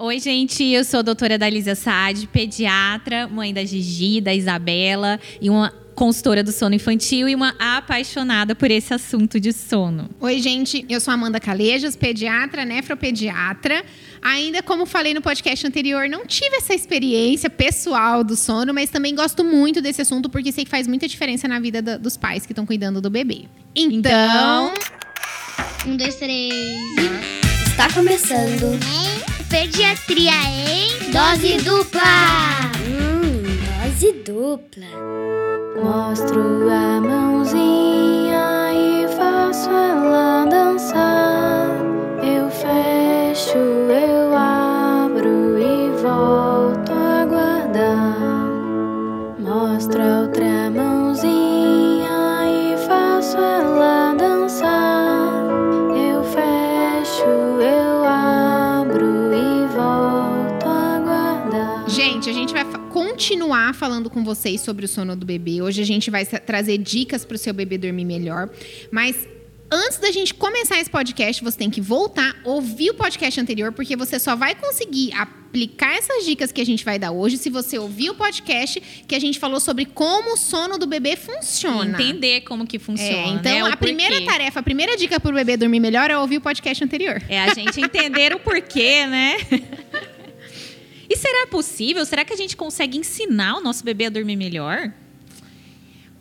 Oi, 0.00 0.20
gente, 0.20 0.62
eu 0.62 0.84
sou 0.84 1.00
a 1.00 1.02
doutora 1.02 1.36
Dalísia 1.36 1.74
Saad, 1.74 2.24
pediatra, 2.28 3.26
mãe 3.26 3.52
da 3.52 3.64
Gigi, 3.64 4.20
da 4.20 4.32
Isabela 4.32 5.18
e 5.40 5.50
uma 5.50 5.74
consultora 5.96 6.44
do 6.44 6.52
sono 6.52 6.76
infantil 6.76 7.28
e 7.28 7.34
uma 7.34 7.52
apaixonada 7.58 8.54
por 8.54 8.70
esse 8.70 8.94
assunto 8.94 9.40
de 9.40 9.52
sono. 9.52 10.08
Oi, 10.20 10.40
gente, 10.40 10.86
eu 10.88 11.00
sou 11.00 11.12
Amanda 11.12 11.40
Calejas, 11.40 11.96
pediatra, 11.96 12.64
nefropediatra. 12.64 13.84
Ainda 14.22 14.62
como 14.62 14.86
falei 14.86 15.12
no 15.14 15.20
podcast 15.20 15.66
anterior, 15.66 16.08
não 16.08 16.24
tive 16.24 16.54
essa 16.58 16.72
experiência 16.72 17.50
pessoal 17.50 18.22
do 18.22 18.36
sono, 18.36 18.72
mas 18.72 18.90
também 18.90 19.16
gosto 19.16 19.42
muito 19.42 19.82
desse 19.82 20.00
assunto 20.02 20.30
porque 20.30 20.52
sei 20.52 20.64
que 20.64 20.70
faz 20.70 20.86
muita 20.86 21.08
diferença 21.08 21.48
na 21.48 21.58
vida 21.58 21.98
dos 21.98 22.16
pais 22.16 22.46
que 22.46 22.52
estão 22.52 22.64
cuidando 22.64 23.00
do 23.00 23.10
bebê. 23.10 23.46
Então, 23.74 24.72
Um, 25.84 25.96
dois, 25.96 26.14
três. 26.14 26.54
Está 27.66 27.92
começando 27.92 28.78
Pediatria 29.48 30.32
em 30.32 31.10
dose 31.10 31.56
dupla. 31.64 32.02
Hum, 32.86 33.42
Dose 33.82 34.12
Dupla. 34.24 34.84
Mostro 35.82 36.68
a 36.70 37.00
mãozinha 37.00 38.72
e 38.74 39.08
faço 39.16 39.70
ela 39.70 40.44
dançar. 40.44 41.68
Eu 42.22 42.50
fecho, 42.50 43.56
eu 43.56 44.07
falando 63.78 64.10
com 64.10 64.24
vocês 64.24 64.60
sobre 64.60 64.84
o 64.84 64.88
sono 64.88 65.16
do 65.16 65.24
bebê. 65.24 65.62
Hoje 65.62 65.80
a 65.80 65.86
gente 65.86 66.10
vai 66.10 66.26
trazer 66.26 66.78
dicas 66.78 67.24
para 67.24 67.36
o 67.36 67.38
seu 67.38 67.54
bebê 67.54 67.78
dormir 67.78 68.04
melhor, 68.04 68.50
mas 68.90 69.16
Antes 69.70 69.98
da 69.98 70.10
gente 70.10 70.32
começar 70.32 70.80
esse 70.80 70.88
podcast, 70.88 71.44
você 71.44 71.58
tem 71.58 71.68
que 71.68 71.78
voltar, 71.78 72.34
ouvir 72.42 72.88
o 72.88 72.94
podcast 72.94 73.38
anterior, 73.38 73.70
porque 73.70 73.96
você 73.96 74.18
só 74.18 74.34
vai 74.34 74.54
conseguir 74.54 75.12
aplicar 75.12 75.94
essas 75.94 76.24
dicas 76.24 76.50
que 76.50 76.62
a 76.62 76.64
gente 76.64 76.82
vai 76.82 76.98
dar 76.98 77.10
hoje 77.10 77.36
se 77.36 77.50
você 77.50 77.78
ouvir 77.78 78.08
o 78.08 78.14
podcast 78.14 78.80
que 79.06 79.14
a 79.14 79.18
gente 79.18 79.38
falou 79.38 79.60
sobre 79.60 79.84
como 79.84 80.32
o 80.32 80.36
sono 80.38 80.78
do 80.78 80.86
bebê 80.86 81.16
funciona. 81.16 82.02
Entender 82.02 82.40
como 82.42 82.66
que 82.66 82.78
funciona. 82.78 83.12
É, 83.12 83.28
então, 83.28 83.66
né? 83.66 83.70
A 83.70 83.76
primeira 83.76 84.14
porquê. 84.14 84.30
tarefa, 84.30 84.60
a 84.60 84.62
primeira 84.62 84.96
dica 84.96 85.20
para 85.20 85.30
o 85.30 85.34
bebê 85.34 85.58
dormir 85.58 85.80
melhor 85.80 86.10
é 86.10 86.16
ouvir 86.16 86.38
o 86.38 86.40
podcast 86.40 86.82
anterior. 86.82 87.22
É 87.28 87.38
a 87.38 87.52
gente 87.52 87.78
entender 87.78 88.34
o 88.34 88.38
porquê, 88.38 89.06
né? 89.06 89.36
E 91.08 91.16
será 91.16 91.46
possível? 91.46 92.04
Será 92.04 92.24
que 92.24 92.32
a 92.32 92.36
gente 92.36 92.56
consegue 92.56 92.98
ensinar 92.98 93.56
o 93.56 93.60
nosso 93.60 93.82
bebê 93.84 94.06
a 94.06 94.10
dormir 94.10 94.36
melhor? 94.36 94.92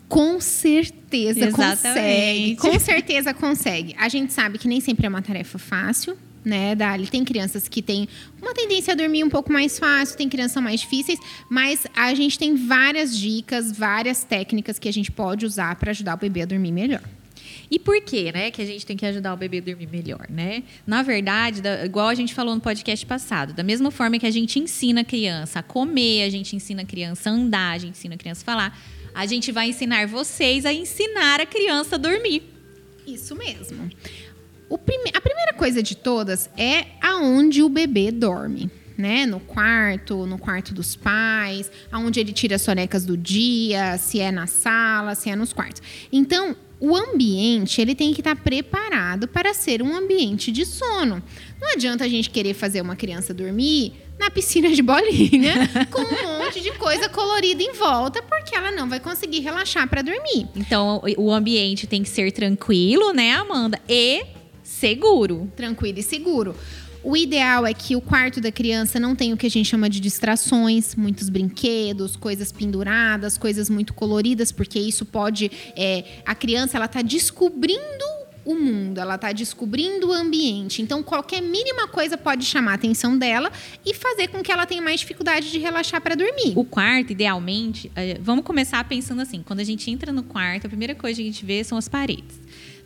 Com 0.07 0.39
certeza 0.39 1.47
Exatamente. 1.47 2.55
consegue. 2.55 2.55
Com 2.55 2.79
certeza 2.79 3.33
consegue. 3.33 3.95
A 3.97 4.07
gente 4.07 4.31
sabe 4.31 4.57
que 4.57 4.67
nem 4.67 4.79
sempre 4.79 5.05
é 5.05 5.09
uma 5.09 5.21
tarefa 5.21 5.59
fácil, 5.59 6.17
né, 6.45 6.73
Dali? 6.73 7.07
Tem 7.07 7.25
crianças 7.25 7.67
que 7.67 7.81
têm 7.81 8.07
uma 8.41 8.53
tendência 8.53 8.93
a 8.93 8.95
dormir 8.95 9.25
um 9.25 9.29
pouco 9.29 9.51
mais 9.51 9.77
fácil, 9.77 10.17
tem 10.17 10.29
crianças 10.29 10.63
mais 10.63 10.79
difíceis, 10.79 11.19
mas 11.49 11.85
a 11.93 12.13
gente 12.13 12.39
tem 12.39 12.55
várias 12.55 13.17
dicas, 13.17 13.71
várias 13.71 14.23
técnicas 14.23 14.79
que 14.79 14.87
a 14.87 14.93
gente 14.93 15.11
pode 15.11 15.45
usar 15.45 15.75
para 15.75 15.91
ajudar 15.91 16.13
o 16.13 16.17
bebê 16.17 16.43
a 16.43 16.45
dormir 16.45 16.71
melhor. 16.71 17.03
E 17.69 17.77
por 17.77 17.99
que, 18.01 18.31
né, 18.31 18.49
que 18.49 18.61
a 18.61 18.65
gente 18.65 18.85
tem 18.85 18.95
que 18.95 19.05
ajudar 19.05 19.33
o 19.33 19.37
bebê 19.37 19.57
a 19.57 19.61
dormir 19.61 19.87
melhor, 19.87 20.25
né? 20.29 20.63
Na 20.85 21.03
verdade, 21.03 21.61
da- 21.61 21.85
igual 21.85 22.07
a 22.07 22.15
gente 22.15 22.33
falou 22.33 22.55
no 22.55 22.61
podcast 22.61 23.05
passado, 23.05 23.53
da 23.53 23.63
mesma 23.63 23.91
forma 23.91 24.17
que 24.17 24.25
a 24.25 24.31
gente 24.31 24.57
ensina 24.59 25.01
a 25.01 25.03
criança 25.03 25.59
a 25.59 25.63
comer, 25.63 26.23
a 26.23 26.29
gente 26.29 26.55
ensina 26.55 26.83
a 26.83 26.85
criança 26.85 27.29
a 27.29 27.33
andar, 27.33 27.71
a 27.73 27.77
gente 27.77 27.91
ensina 27.97 28.15
a 28.15 28.17
criança 28.17 28.41
a 28.41 28.45
falar, 28.45 28.79
a 29.13 29.25
gente 29.25 29.51
vai 29.51 29.67
ensinar 29.69 30.07
vocês 30.07 30.65
a 30.65 30.71
ensinar 30.71 31.41
a 31.41 31.45
criança 31.45 31.95
a 31.95 31.97
dormir. 31.97 32.43
Isso 33.05 33.35
mesmo. 33.35 33.89
Prime- 34.85 35.11
a 35.13 35.21
primeira 35.21 35.53
coisa 35.53 35.81
de 35.81 35.95
todas 35.95 36.49
é 36.57 36.85
aonde 37.01 37.61
o 37.63 37.69
bebê 37.69 38.11
dorme. 38.11 38.69
Né? 38.97 39.27
No 39.27 39.39
quarto, 39.39 40.25
no 40.25 40.39
quarto 40.39 40.73
dos 40.73 40.95
pais, 40.95 41.69
aonde 41.91 42.19
ele 42.19 42.33
tira 42.33 42.55
as 42.55 42.63
sonecas 42.63 43.05
do 43.05 43.15
dia, 43.15 43.95
se 43.99 44.19
é 44.19 44.31
na 44.31 44.47
sala, 44.47 45.13
se 45.13 45.29
é 45.29 45.35
nos 45.35 45.53
quartos. 45.53 45.83
Então, 46.11 46.55
o 46.79 46.95
ambiente 46.95 47.81
ele 47.81 47.95
tem 47.95 48.13
que 48.13 48.21
estar 48.21 48.35
preparado 48.35 49.27
para 49.27 49.53
ser 49.53 49.81
um 49.81 49.95
ambiente 49.95 50.51
de 50.51 50.65
sono. 50.65 51.21
Não 51.59 51.73
adianta 51.73 52.03
a 52.03 52.07
gente 52.07 52.29
querer 52.29 52.53
fazer 52.53 52.81
uma 52.81 52.95
criança 52.95 53.33
dormir 53.33 53.93
na 54.19 54.29
piscina 54.29 54.69
de 54.69 54.81
bolinha 54.81 55.69
com 55.91 56.01
um 56.01 56.39
monte 56.39 56.61
de 56.61 56.71
coisa 56.73 57.07
colorida 57.09 57.61
em 57.61 57.73
volta, 57.73 58.21
porque 58.21 58.55
ela 58.55 58.71
não 58.71 58.89
vai 58.89 58.99
conseguir 58.99 59.39
relaxar 59.39 59.87
para 59.87 60.01
dormir. 60.01 60.47
Então, 60.55 61.01
o 61.17 61.27
o 61.27 61.33
ambiente 61.33 61.85
tem 61.85 62.03
que 62.03 62.09
ser 62.09 62.31
tranquilo, 62.31 63.11
né, 63.11 63.33
Amanda? 63.33 63.81
E 63.87 64.25
seguro. 64.63 65.51
tranquilo 65.55 65.99
e 65.99 66.03
seguro. 66.03 66.55
O 67.07 67.15
ideal 67.15 67.65
é 67.65 67.73
que 67.73 67.95
o 67.95 68.01
quarto 68.01 68.41
da 68.41 68.51
criança 68.51 68.99
não 68.99 69.15
tenha 69.15 69.33
o 69.33 69.37
que 69.37 69.47
a 69.47 69.49
gente 69.49 69.69
chama 69.69 69.89
de 69.89 70.01
distrações, 70.01 70.93
muitos 70.93 71.29
brinquedos, 71.29 72.17
coisas 72.17 72.51
penduradas, 72.51 73.37
coisas 73.37 73.69
muito 73.69 73.93
coloridas, 73.93 74.51
porque 74.51 74.77
isso 74.77 75.05
pode. 75.05 75.49
é, 75.77 76.03
a 76.25 76.35
criança 76.35 76.75
ela 76.75 76.85
está 76.85 77.01
descobrindo 77.01 78.03
o 78.43 78.55
mundo, 78.55 78.99
ela 78.99 79.15
está 79.15 79.31
descobrindo 79.31 80.09
o 80.09 80.11
ambiente. 80.11 80.81
Então, 80.81 81.01
qualquer 81.01 81.41
mínima 81.41 81.87
coisa 81.87 82.17
pode 82.17 82.43
chamar 82.43 82.71
a 82.71 82.75
atenção 82.75 83.17
dela 83.17 83.53
e 83.85 83.93
fazer 83.93 84.27
com 84.27 84.43
que 84.43 84.51
ela 84.51 84.65
tenha 84.65 84.81
mais 84.81 84.99
dificuldade 84.99 85.49
de 85.49 85.59
relaxar 85.59 86.01
para 86.01 86.13
dormir. 86.13 86.53
O 86.57 86.65
quarto, 86.65 87.11
idealmente, 87.11 87.89
eh, 87.95 88.17
vamos 88.21 88.43
começar 88.43 88.83
pensando 88.83 89.21
assim: 89.21 89.41
quando 89.41 89.61
a 89.61 89.63
gente 89.63 89.89
entra 89.89 90.11
no 90.11 90.23
quarto, 90.23 90.65
a 90.65 90.69
primeira 90.69 90.93
coisa 90.93 91.21
que 91.21 91.23
a 91.23 91.31
gente 91.31 91.45
vê 91.45 91.63
são 91.63 91.77
as 91.77 91.87
paredes. 91.87 92.37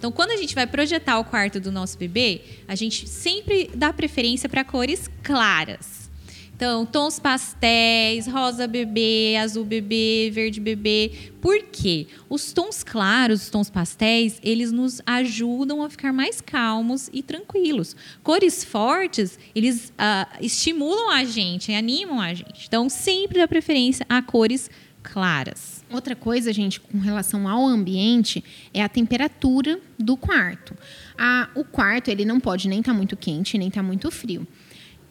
Então, 0.01 0.11
quando 0.11 0.31
a 0.31 0.35
gente 0.35 0.55
vai 0.55 0.65
projetar 0.65 1.19
o 1.19 1.23
quarto 1.23 1.59
do 1.59 1.71
nosso 1.71 1.95
bebê, 1.95 2.41
a 2.67 2.73
gente 2.73 3.07
sempre 3.07 3.69
dá 3.71 3.93
preferência 3.93 4.49
para 4.49 4.63
cores 4.63 5.07
claras. 5.21 6.09
Então, 6.55 6.87
tons 6.87 7.19
pastéis, 7.19 8.25
rosa 8.25 8.65
bebê, 8.65 9.37
azul 9.39 9.63
bebê, 9.63 10.31
verde 10.33 10.59
bebê. 10.59 11.11
Por 11.39 11.61
quê? 11.71 12.07
Os 12.27 12.51
tons 12.51 12.83
claros, 12.83 13.43
os 13.43 13.49
tons 13.51 13.69
pastéis, 13.69 14.39
eles 14.41 14.71
nos 14.71 15.03
ajudam 15.05 15.83
a 15.83 15.89
ficar 15.89 16.11
mais 16.11 16.41
calmos 16.41 17.07
e 17.13 17.21
tranquilos. 17.21 17.95
Cores 18.23 18.63
fortes, 18.63 19.37
eles 19.53 19.93
ah, 19.99 20.27
estimulam 20.41 21.11
a 21.11 21.23
gente, 21.23 21.71
animam 21.71 22.19
a 22.19 22.33
gente. 22.33 22.65
Então, 22.67 22.89
sempre 22.89 23.37
dá 23.37 23.47
preferência 23.47 24.03
a 24.09 24.19
cores 24.19 24.67
claras. 25.03 25.80
Outra 25.91 26.15
coisa, 26.15 26.53
gente, 26.53 26.79
com 26.79 26.99
relação 26.99 27.47
ao 27.47 27.65
ambiente, 27.65 28.43
é 28.73 28.81
a 28.81 28.89
temperatura 28.89 29.79
do 29.99 30.15
quarto. 30.15 30.75
A- 31.17 31.49
o 31.55 31.63
quarto, 31.63 32.09
ele 32.09 32.23
não 32.25 32.39
pode 32.39 32.67
nem 32.67 32.79
estar 32.79 32.93
muito 32.93 33.15
quente, 33.17 33.57
nem 33.57 33.67
estar 33.67 33.83
muito 33.83 34.09
frio. 34.09 34.47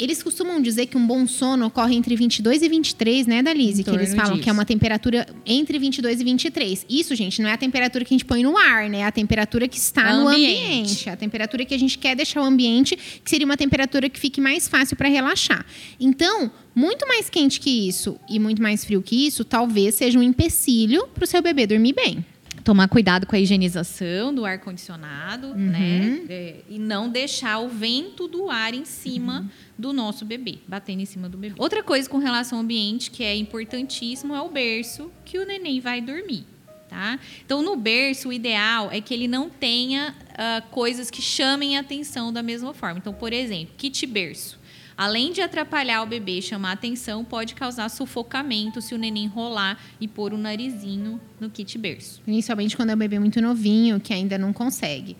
Eles 0.01 0.23
costumam 0.23 0.61
dizer 0.63 0.87
que 0.87 0.97
um 0.97 1.07
bom 1.07 1.27
sono 1.27 1.67
ocorre 1.67 1.95
entre 1.95 2.17
22 2.17 2.63
e 2.63 2.69
23, 2.69 3.27
né, 3.27 3.43
Dalise? 3.43 3.85
Que 3.85 3.91
eles 3.91 4.09
torno 4.09 4.17
falam 4.17 4.33
disso. 4.33 4.45
que 4.45 4.49
é 4.49 4.53
uma 4.53 4.65
temperatura 4.65 5.27
entre 5.45 5.79
22 5.79 6.21
e 6.21 6.25
23. 6.25 6.87
Isso, 6.89 7.15
gente, 7.15 7.43
não 7.43 7.51
é 7.51 7.53
a 7.53 7.59
temperatura 7.59 8.05
que 8.05 8.15
a 8.15 8.17
gente 8.17 8.25
põe 8.25 8.43
no 8.43 8.57
ar, 8.57 8.89
né? 8.89 9.01
É 9.01 9.05
a 9.05 9.13
temperatura 9.13 9.69
que 9.69 9.77
está 9.77 10.17
no 10.17 10.29
Ambiente. 10.29 10.65
ambiente. 10.65 11.09
É 11.09 11.13
a 11.13 11.17
temperatura 11.17 11.65
que 11.65 11.75
a 11.75 11.79
gente 11.79 11.99
quer 11.99 12.17
deixar 12.17 12.41
o 12.41 12.45
ambiente, 12.45 12.97
que 12.97 13.29
seria 13.31 13.45
uma 13.45 13.57
temperatura 13.57 14.09
que 14.09 14.19
fique 14.19 14.41
mais 14.41 14.67
fácil 14.67 14.97
para 14.97 15.09
relaxar. 15.09 15.65
Então, 16.01 16.51
muito 16.75 17.07
mais 17.07 17.29
quente 17.29 17.61
que 17.61 17.89
isso 17.89 18.19
e 18.29 18.39
muito 18.39 18.63
mais 18.63 18.85
frio 18.85 19.03
que 19.03 19.27
isso, 19.27 19.45
talvez 19.45 19.97
seja 19.97 20.19
um 20.19 20.23
empecilho 20.23 21.07
para 21.09 21.25
o 21.25 21.27
seu 21.27 21.43
bebê 21.43 21.67
dormir 21.67 21.93
bem. 21.93 22.25
Tomar 22.65 22.89
cuidado 22.89 23.27
com 23.27 23.35
a 23.35 23.39
higienização 23.39 24.35
do 24.35 24.45
ar-condicionado, 24.45 25.55
né? 25.55 26.23
É, 26.29 26.57
e 26.69 26.79
não 26.79 27.09
deixar 27.09 27.59
o 27.59 27.69
vento 27.69 28.29
do 28.29 28.51
ar 28.51 28.75
em 28.75 28.85
cima 28.85 29.51
do 29.79 29.93
nosso 29.93 30.25
bebê, 30.25 30.59
batendo 30.69 31.01
em 31.01 31.07
cima 31.07 31.29
do 31.29 31.39
bebê. 31.39 31.55
Outra 31.59 31.83
coisa 31.83 32.09
com 32.09 32.19
relação 32.19 32.59
ao 32.59 32.65
ambiente 32.65 33.11
que 33.11 33.25
é 33.25 33.35
importantíssimo 33.37 34.35
é 34.35 34.41
o 34.41 34.49
berço 34.49 35.11
que 35.25 35.39
o 35.39 35.47
neném 35.47 35.81
vai 35.81 36.01
dormir. 36.01 36.45
Tá? 36.91 37.21
Então, 37.45 37.63
no 37.63 37.77
berço, 37.77 38.31
o 38.31 38.33
ideal 38.33 38.91
é 38.91 39.01
que 39.01 39.15
ele 39.15 39.29
não 39.29 39.49
tenha 39.49 40.13
ah, 40.37 40.61
coisas 40.73 41.09
que 41.09 41.23
chamem 41.23 41.77
a 41.77 41.81
atenção 41.81 42.33
da 42.33 42.43
mesma 42.43 42.75
forma. 42.75 42.99
Então, 42.99 43.13
por 43.13 43.33
exemplo, 43.33 43.73
kit 43.79 44.05
berço. 44.07 44.59
Além 45.01 45.33
de 45.33 45.41
atrapalhar 45.41 46.03
o 46.03 46.07
bebê 46.07 46.41
e 46.41 46.43
chamar 46.43 46.73
atenção, 46.73 47.25
pode 47.25 47.55
causar 47.55 47.89
sufocamento 47.89 48.83
se 48.83 48.95
o 48.95 48.99
neném 48.99 49.27
rolar 49.27 49.79
e 49.99 50.07
pôr 50.07 50.35
o 50.35 50.37
narizinho 50.37 51.19
no 51.41 51.49
kit 51.49 51.79
berço. 51.79 52.21
Principalmente 52.23 52.77
quando 52.77 52.91
é 52.91 52.95
um 52.95 52.99
bebê 52.99 53.19
muito 53.19 53.41
novinho, 53.41 53.99
que 53.99 54.13
ainda 54.13 54.37
não 54.37 54.53
consegue. 54.53 55.17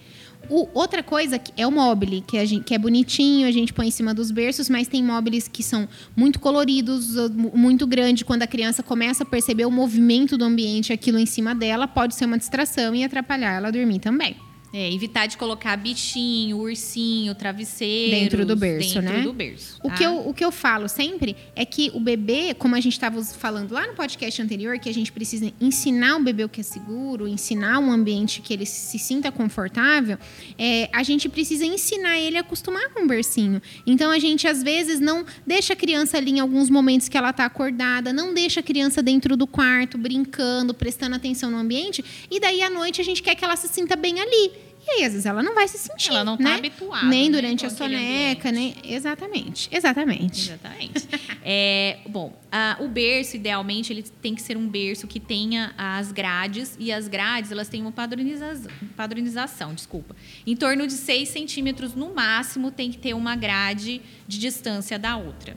O- 0.51 0.69
outra 0.75 1.03
coisa 1.03 1.41
é 1.57 1.67
o 1.67 1.71
mobile, 1.73 2.21
que, 2.21 2.45
gente, 2.45 2.63
que 2.65 2.75
é 2.75 2.79
bonitinho, 2.79 3.49
a 3.49 3.51
gente 3.51 3.73
põe 3.73 3.89
em 3.89 3.91
cima 3.91 4.13
dos 4.13 4.31
berços, 4.31 4.69
mas 4.69 4.87
tem 4.87 5.03
móveis 5.03 5.49
que 5.49 5.63
são 5.63 5.89
muito 6.15 6.39
coloridos, 6.41 7.17
mu- 7.31 7.53
muito 7.55 7.87
grande. 7.87 8.23
Quando 8.23 8.43
a 8.43 8.47
criança 8.47 8.83
começa 8.83 9.23
a 9.23 9.27
perceber 9.27 9.65
o 9.65 9.71
movimento 9.71 10.37
do 10.37 10.45
ambiente, 10.45 10.93
aquilo 10.93 11.19
em 11.19 11.25
cima 11.25 11.55
dela, 11.55 11.89
pode 11.89 12.15
ser 12.15 12.27
uma 12.27 12.37
distração 12.37 12.95
e 12.95 13.03
atrapalhar 13.03 13.55
ela 13.55 13.69
a 13.69 13.71
dormir 13.71 13.99
também. 14.01 14.37
É, 14.73 14.93
evitar 14.93 15.27
de 15.27 15.37
colocar 15.37 15.77
bichinho, 15.77 16.59
ursinho, 16.59 17.35
travesseiro. 17.35 18.13
Dentro 18.13 18.47
do 18.47 18.55
berço, 18.55 18.95
dentro 18.95 19.17
né? 19.17 19.23
do 19.23 19.33
berço. 19.33 19.81
O, 19.83 19.89
tá? 19.89 19.97
que 19.97 20.05
eu, 20.05 20.29
o 20.29 20.33
que 20.33 20.45
eu 20.45 20.53
falo 20.53 20.89
sempre 20.89 21.37
é 21.57 21.65
que 21.65 21.91
o 21.93 21.99
bebê, 21.99 22.55
como 22.55 22.77
a 22.77 22.81
gente 22.81 22.93
estava 22.93 23.21
falando 23.25 23.73
lá 23.73 23.89
no 23.89 23.95
podcast 23.95 24.41
anterior, 24.41 24.79
que 24.79 24.89
a 24.89 24.95
gente 24.95 25.11
precisa 25.11 25.53
ensinar 25.61 26.17
o 26.17 26.23
bebê 26.23 26.45
o 26.45 26.49
que 26.49 26.61
é 26.61 26.63
seguro, 26.63 27.27
ensinar 27.27 27.81
um 27.81 27.91
ambiente 27.91 28.41
que 28.41 28.55
ele 28.55 28.65
se 28.65 28.97
sinta 28.97 29.33
confortável, 29.33 30.17
é, 30.57 30.89
a 30.93 31.03
gente 31.03 31.29
precisa 31.29 31.67
ensinar 31.67 32.21
ele 32.21 32.37
a 32.37 32.43
acostumar 32.43 32.91
com 32.91 33.03
o 33.03 33.09
bercinho. 33.09 33.61
Então 33.85 34.09
a 34.09 34.21
gente, 34.21 34.47
às 34.47 34.63
vezes, 34.63 35.01
não 35.01 35.27
deixa 35.45 35.73
a 35.73 35.77
criança 35.77 36.17
ali 36.17 36.31
em 36.31 36.39
alguns 36.39 36.71
momentos 36.71 37.09
que 37.09 37.19
ela 37.19 37.31
está 37.31 37.45
acordada, 37.45 38.13
não 38.13 38.33
deixa 38.33 38.61
a 38.61 38.63
criança 38.63 39.03
dentro 39.03 39.37
do 39.37 39.49
quarto, 39.49 39.99
brincando, 39.99 40.73
prestando 40.73 41.17
atenção 41.17 41.51
no 41.51 41.57
ambiente, 41.57 42.05
e 42.31 42.39
daí 42.39 42.63
à 42.63 42.71
noite 42.71 43.01
a 43.01 43.05
gente 43.05 43.21
quer 43.21 43.35
que 43.35 43.45
ela 43.45 43.57
se 43.57 43.67
sinta 43.67 43.97
bem 43.97 44.21
ali. 44.21 44.60
E 44.87 44.91
aí, 44.93 45.05
às 45.05 45.13
vezes, 45.13 45.27
ela 45.27 45.43
não 45.43 45.55
vai 45.55 45.69
se 45.69 45.79
sentir. 45.79 46.11
Ela 46.11 46.25
não 46.25 46.37
tá 46.37 46.45
né? 46.45 46.55
habituada, 46.55 47.07
Nem 47.07 47.29
né, 47.29 47.37
durante 47.37 47.67
a 47.67 47.71
soneca, 47.71 48.51
nem. 48.51 48.75
Exatamente. 48.83 49.69
Exatamente. 49.71 50.51
Exatamente. 50.51 51.09
É, 51.43 51.99
bom, 52.09 52.39
ah, 52.51 52.77
o 52.81 52.89
berço, 52.89 53.37
idealmente, 53.37 53.93
ele 53.93 54.03
tem 54.03 54.35
que 54.35 54.43
ser 54.43 54.57
um 54.57 54.67
berço 54.67 55.07
que 55.07 55.21
tenha 55.21 55.75
as 55.77 56.13
grades, 56.13 56.77
e 56.79 56.91
as 56.93 57.09
grades, 57.09 57.53
elas 57.53 57.69
têm 57.69 57.81
uma 57.83 57.93
padronização, 57.93 58.71
padronização 58.97 59.75
desculpa. 59.75 60.17
Em 60.47 60.57
torno 60.57 60.87
de 60.87 60.95
6 60.95 61.29
centímetros 61.29 61.95
no 61.95 62.15
máximo, 62.15 62.71
tem 62.71 62.91
que 62.91 62.99
ter 62.99 63.15
uma 63.15 63.37
grade 63.37 64.01
de 64.27 64.39
distância 64.39 64.99
da 64.99 65.17
outra. 65.17 65.57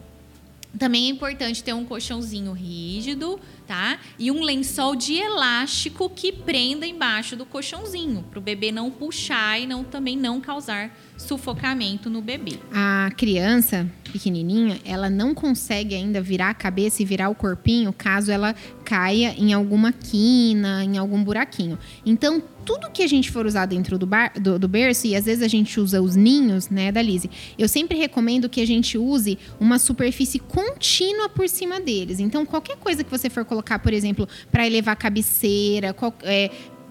Também 0.77 1.05
é 1.05 1.09
importante 1.09 1.63
ter 1.63 1.73
um 1.73 1.85
colchãozinho 1.85 2.51
rígido, 2.51 3.39
tá? 3.67 3.99
E 4.17 4.31
um 4.31 4.43
lençol 4.43 4.95
de 4.95 5.15
elástico 5.15 6.09
que 6.09 6.31
prenda 6.31 6.85
embaixo 6.85 7.35
do 7.35 7.45
colchãozinho, 7.45 8.23
para 8.29 8.39
o 8.39 8.41
bebê 8.41 8.71
não 8.71 8.91
puxar 8.91 9.59
e 9.59 9.65
não, 9.65 9.83
também 9.83 10.17
não 10.17 10.39
causar 10.39 10.91
sufocamento 11.17 12.09
no 12.09 12.21
bebê. 12.21 12.59
A 12.73 13.11
criança 13.15 13.89
pequenininha, 14.11 14.79
ela 14.85 15.09
não 15.09 15.33
consegue 15.33 15.95
ainda 15.95 16.21
virar 16.21 16.49
a 16.49 16.53
cabeça 16.53 17.01
e 17.01 17.05
virar 17.05 17.29
o 17.29 17.35
corpinho 17.35 17.91
caso 17.91 18.31
ela 18.31 18.55
caia 18.83 19.33
em 19.37 19.53
alguma 19.53 19.91
quina, 19.91 20.83
em 20.83 20.97
algum 20.97 21.23
buraquinho. 21.23 21.79
Então, 22.05 22.43
tudo 22.63 22.91
que 22.91 23.01
a 23.01 23.07
gente 23.07 23.31
for 23.31 23.45
usar 23.45 23.65
dentro 23.65 23.97
do, 23.97 24.05
bar, 24.05 24.31
do, 24.39 24.57
do 24.57 24.67
berço, 24.67 25.07
e 25.07 25.15
às 25.15 25.25
vezes 25.25 25.43
a 25.43 25.47
gente 25.47 25.79
usa 25.79 26.01
os 26.01 26.15
ninhos, 26.15 26.69
né, 26.69 26.91
da 26.91 27.01
Lise, 27.01 27.29
eu 27.57 27.67
sempre 27.67 27.97
recomendo 27.97 28.47
que 28.47 28.61
a 28.61 28.67
gente 28.67 28.97
use 28.97 29.37
uma 29.59 29.79
superfície 29.79 30.39
contínua 30.39 31.27
por 31.27 31.49
cima 31.49 31.79
deles. 31.79 32.19
Então, 32.19 32.45
qualquer 32.45 32.77
coisa 32.77 33.03
que 33.03 33.11
você 33.11 33.29
for 33.29 33.43
colocar, 33.53 33.79
por 33.79 33.93
exemplo, 33.93 34.27
para 34.51 34.65
elevar 34.65 34.93
a 34.93 34.95
cabeceira, 34.95 35.93
qual- 35.93 36.13
é, 36.23 36.49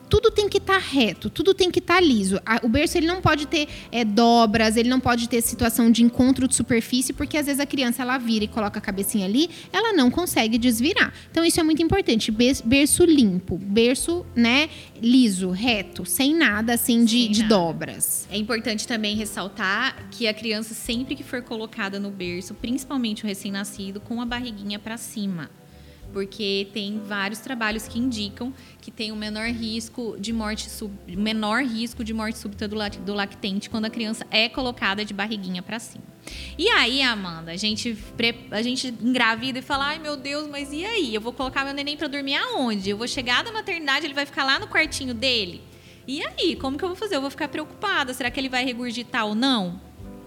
tudo 0.08 0.30
tem 0.30 0.46
que 0.46 0.58
estar 0.58 0.76
reto, 0.78 1.30
tudo 1.30 1.54
tem 1.54 1.70
que 1.70 1.78
estar 1.78 1.98
liso. 1.98 2.38
A- 2.44 2.60
o 2.62 2.68
berço 2.68 2.98
ele 2.98 3.06
não 3.06 3.22
pode 3.22 3.46
ter 3.46 3.66
é, 3.90 4.04
dobras, 4.04 4.76
ele 4.76 4.90
não 4.90 5.00
pode 5.00 5.26
ter 5.26 5.40
situação 5.40 5.90
de 5.90 6.02
encontro 6.04 6.46
de 6.46 6.54
superfície, 6.54 7.14
porque 7.14 7.38
às 7.38 7.46
vezes 7.46 7.58
a 7.58 7.64
criança 7.64 8.02
ela 8.02 8.18
vira 8.18 8.44
e 8.44 8.48
coloca 8.48 8.78
a 8.78 8.82
cabecinha 8.82 9.24
ali, 9.24 9.48
ela 9.72 9.94
não 9.94 10.10
consegue 10.10 10.58
desvirar. 10.58 11.14
Então 11.30 11.42
isso 11.42 11.58
é 11.58 11.62
muito 11.62 11.82
importante. 11.82 12.30
Ber- 12.30 12.58
Berço 12.62 13.04
limpo, 13.06 13.56
berço, 13.56 14.26
né, 14.36 14.68
liso, 15.00 15.48
reto, 15.50 16.04
sem 16.04 16.34
nada 16.34 16.74
assim 16.74 17.06
de, 17.06 17.22
Sem 17.22 17.30
de 17.30 17.42
nada. 17.44 17.54
dobras. 17.54 18.26
É 18.30 18.36
importante 18.36 18.86
também 18.86 19.16
ressaltar 19.16 19.96
que 20.10 20.28
a 20.28 20.34
criança, 20.34 20.74
sempre 20.74 21.14
que 21.16 21.22
for 21.24 21.40
colocada 21.40 21.98
no 21.98 22.10
berço, 22.10 22.52
principalmente 22.52 23.24
o 23.24 23.26
recém-nascido, 23.26 23.98
com 23.98 24.20
a 24.20 24.26
barriguinha 24.26 24.78
para 24.78 24.98
cima. 24.98 25.48
Porque 26.12 26.68
tem 26.72 27.00
vários 27.00 27.40
trabalhos 27.40 27.88
que 27.88 27.98
indicam 27.98 28.52
que 28.80 28.90
tem 28.90 29.10
um 29.12 29.16
menor 29.16 29.46
risco 29.48 30.16
de 30.18 30.32
morte 30.32 30.68
sub, 30.68 30.92
menor 31.08 31.62
risco 31.62 32.04
de 32.04 32.12
morte 32.12 32.38
súbita 32.38 32.68
do, 32.68 32.76
do 33.04 33.14
lactente 33.14 33.70
quando 33.70 33.86
a 33.86 33.90
criança 33.90 34.26
é 34.30 34.48
colocada 34.48 35.04
de 35.04 35.14
barriguinha 35.14 35.62
para 35.62 35.78
cima. 35.78 36.04
E 36.58 36.68
aí, 36.68 37.02
Amanda, 37.02 37.52
a 37.52 37.56
gente, 37.56 37.96
a 38.50 38.62
gente 38.62 38.88
engravida 39.00 39.58
e 39.58 39.62
fala: 39.62 39.86
ai 39.86 39.98
meu 39.98 40.16
Deus, 40.16 40.48
mas 40.48 40.72
e 40.72 40.84
aí? 40.84 41.14
Eu 41.14 41.20
vou 41.20 41.32
colocar 41.32 41.64
meu 41.64 41.74
neném 41.74 41.96
para 41.96 42.08
dormir 42.08 42.36
aonde? 42.36 42.90
Eu 42.90 42.96
vou 42.96 43.08
chegar 43.08 43.42
da 43.42 43.50
maternidade, 43.50 44.06
ele 44.06 44.14
vai 44.14 44.26
ficar 44.26 44.44
lá 44.44 44.58
no 44.58 44.68
quartinho 44.68 45.14
dele? 45.14 45.62
E 46.06 46.22
aí, 46.24 46.56
como 46.56 46.76
que 46.76 46.84
eu 46.84 46.88
vou 46.88 46.96
fazer? 46.96 47.16
Eu 47.16 47.20
vou 47.20 47.30
ficar 47.30 47.48
preocupada. 47.48 48.12
Será 48.12 48.30
que 48.30 48.38
ele 48.38 48.48
vai 48.48 48.64
regurgitar 48.64 49.24
ou 49.26 49.34
não? 49.34 49.80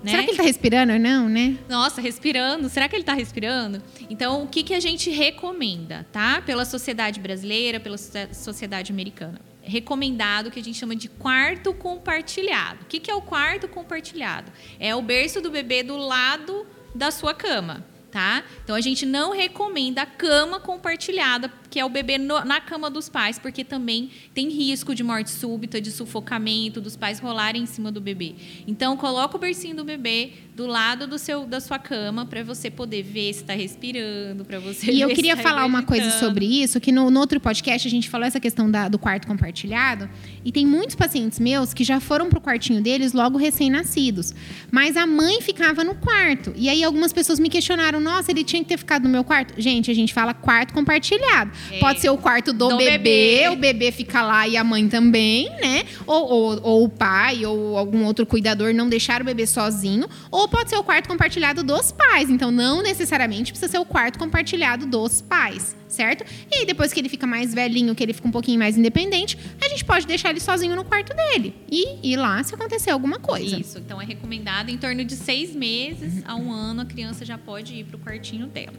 Né? 0.06 0.12
Será 0.12 0.24
que 0.24 0.30
ele 0.30 0.38
tá 0.38 0.44
respirando 0.44 0.94
ou 0.94 1.00
não, 1.00 1.28
né? 1.28 1.58
Nossa, 1.68 2.00
respirando. 2.00 2.70
Será 2.70 2.88
que 2.88 2.96
ele 2.96 3.02
está 3.02 3.14
respirando? 3.14 3.82
Então, 4.10 4.44
o 4.44 4.48
que, 4.48 4.62
que 4.64 4.74
a 4.74 4.80
gente 4.80 5.10
recomenda, 5.10 6.06
tá? 6.12 6.42
Pela 6.46 6.64
sociedade 6.64 7.20
brasileira, 7.20 7.80
pela 7.80 7.98
socie- 7.98 8.34
sociedade 8.34 8.92
americana. 8.92 9.42
Recomendado 9.64 10.52
que 10.52 10.60
a 10.60 10.64
gente 10.64 10.78
chama 10.78 10.96
de 10.96 11.08
quarto 11.10 11.74
compartilhado. 11.74 12.84
O 12.84 12.86
que, 12.86 13.00
que 13.00 13.10
é 13.10 13.16
o 13.16 13.22
quarto 13.22 13.68
compartilhado? 13.68 14.52
É 14.80 14.96
o 14.96 15.02
berço 15.02 15.42
do 15.42 15.50
bebê 15.50 15.82
do 15.82 15.98
lado 15.98 16.66
da 16.94 17.10
sua 17.12 17.34
cama, 17.34 17.84
tá? 18.12 18.44
Então, 18.64 18.76
a 18.76 18.82
gente 18.82 19.06
não 19.06 19.32
recomenda 19.34 20.04
a 20.04 20.06
cama 20.06 20.60
compartilhada, 20.60 21.52
que 21.76 21.80
é 21.82 21.84
o 21.84 21.90
bebê 21.90 22.18
no- 22.18 22.46
na 22.46 22.62
cama 22.62 22.90
dos 22.90 23.10
pais, 23.10 23.38
porque 23.38 23.62
também 23.62 24.10
tem 24.34 24.48
risco 24.50 24.96
de 24.96 25.04
morte 25.04 25.30
súbita, 25.30 25.82
de 25.82 25.92
sufocamento, 25.92 26.80
dos 26.80 26.96
pais 26.96 27.20
rolarem 27.20 27.64
em 27.64 27.66
cima 27.66 27.92
do 27.92 28.00
bebê. 28.00 28.34
Então, 28.66 28.96
coloca 28.96 29.36
o 29.36 29.40
bercinho 29.40 29.76
do 29.76 29.84
bebê 29.84 30.32
do 30.56 30.66
lado 30.66 31.06
do 31.06 31.20
seu, 31.20 31.46
da 31.46 31.60
sua 31.60 31.78
cama 31.78 32.26
para 32.26 32.42
você 32.46 32.72
poder 32.72 33.04
ver 33.04 33.34
se 33.34 33.42
está 33.42 33.54
respirando, 33.54 34.46
para 34.46 34.58
você 34.58 34.90
E 34.90 35.02
eu 35.02 35.10
queria 35.10 35.36
tá 35.36 35.44
falar 35.44 35.66
uma 35.66 35.84
coisa 35.84 36.10
sobre 36.12 36.46
isso, 36.46 36.80
que 36.80 36.94
no, 36.94 37.12
no 37.12 37.20
outro 37.20 37.42
podcast 37.42 37.86
a 37.86 37.92
gente 37.92 38.10
falou 38.10 38.26
essa 38.26 38.40
questão 38.40 38.72
da- 38.72 38.88
do 38.88 38.98
quarto 38.98 39.28
compartilhado, 39.28 40.10
e 40.46 40.54
tem 40.54 40.66
muitos 40.66 40.96
pacientes 40.96 41.42
meus 41.42 41.74
que 41.74 41.84
já 41.84 42.00
foram 42.00 42.30
pro 42.30 42.40
quartinho 42.40 42.82
deles 42.82 43.12
logo 43.12 43.38
recém-nascidos, 43.38 44.34
mas 44.72 44.96
a 44.96 45.06
mãe 45.06 45.42
ficava 45.42 45.84
no 45.84 45.96
quarto. 45.96 46.54
E 46.56 46.70
aí 46.70 46.86
algumas 46.86 47.12
pessoas 47.12 47.38
me 47.38 47.50
questionaram, 47.50 48.00
nossa, 48.00 48.32
ele 48.32 48.46
tinha 48.46 48.64
que 48.64 48.70
ter 48.70 48.78
ficado 48.78 49.04
no 49.04 49.10
meu 49.10 49.26
quarto? 49.26 49.60
Gente, 49.62 49.92
a 49.92 49.94
gente 49.94 50.14
fala 50.14 50.34
quarto 50.34 50.74
compartilhado. 50.74 51.52
É. 51.72 51.80
Pode 51.80 52.00
ser 52.00 52.10
o 52.10 52.18
quarto 52.18 52.54
do, 52.54 52.70
Do 52.70 52.78
bebê, 52.78 52.98
bebê. 52.98 53.50
o 53.50 53.56
bebê 53.56 53.92
fica 53.92 54.22
lá 54.22 54.48
e 54.48 54.58
a 54.58 54.64
mãe 54.64 54.88
também, 54.88 55.50
né? 55.62 55.86
Ou, 56.06 56.26
ou, 56.28 56.60
ou 56.62 56.84
o 56.86 56.90
pai 56.90 57.46
ou 57.46 57.78
algum 57.78 58.04
outro 58.06 58.26
cuidador 58.26 58.74
não 58.74 58.88
deixar 58.90 59.22
o 59.22 59.26
bebê 59.26 59.46
sozinho, 59.48 60.08
ou 60.32 60.48
pode 60.48 60.70
ser 60.70 60.78
o 60.78 60.84
quarto 60.84 61.08
compartilhado 61.08 61.64
dos 61.64 61.92
pais. 61.92 62.30
Então, 62.30 62.52
não 62.52 62.82
necessariamente 62.82 63.52
precisa 63.52 63.72
ser 63.72 63.80
o 63.80 63.86
quarto 63.86 64.20
compartilhado 64.20 64.86
dos 64.86 65.22
pais, 65.22 65.76
certo? 65.88 66.24
E 66.52 66.60
aí, 66.60 66.66
depois 66.66 66.94
que 66.94 67.00
ele 67.00 67.10
fica 67.10 67.26
mais 67.28 67.54
velhinho, 67.54 67.96
que 67.96 68.04
ele 68.04 68.14
fica 68.14 68.28
um 68.28 68.32
pouquinho 68.32 68.60
mais 68.60 68.78
independente, 68.78 69.38
a 69.64 69.68
gente 69.68 69.84
pode 69.86 70.06
deixar 70.06 70.30
ele 70.30 70.40
sozinho 70.40 70.76
no 70.76 70.84
quarto 70.84 71.16
dele 71.16 71.56
e 71.72 72.12
ir 72.12 72.18
lá 72.18 72.44
se 72.44 72.54
acontecer 72.56 72.92
alguma 72.92 73.20
coisa. 73.20 73.60
Isso, 73.60 73.80
então 73.80 74.02
é 74.02 74.06
recomendado 74.06 74.70
em 74.70 74.78
torno 74.78 75.04
de 75.04 75.16
seis 75.16 75.56
meses 75.56 76.24
a 76.26 76.36
um 76.36 76.52
ano 76.52 76.82
a 76.82 76.86
criança 76.86 77.26
já 77.26 77.38
pode 77.38 77.74
ir 77.76 77.84
para 77.86 77.96
o 77.96 78.00
quartinho 78.00 78.48
dela, 78.48 78.74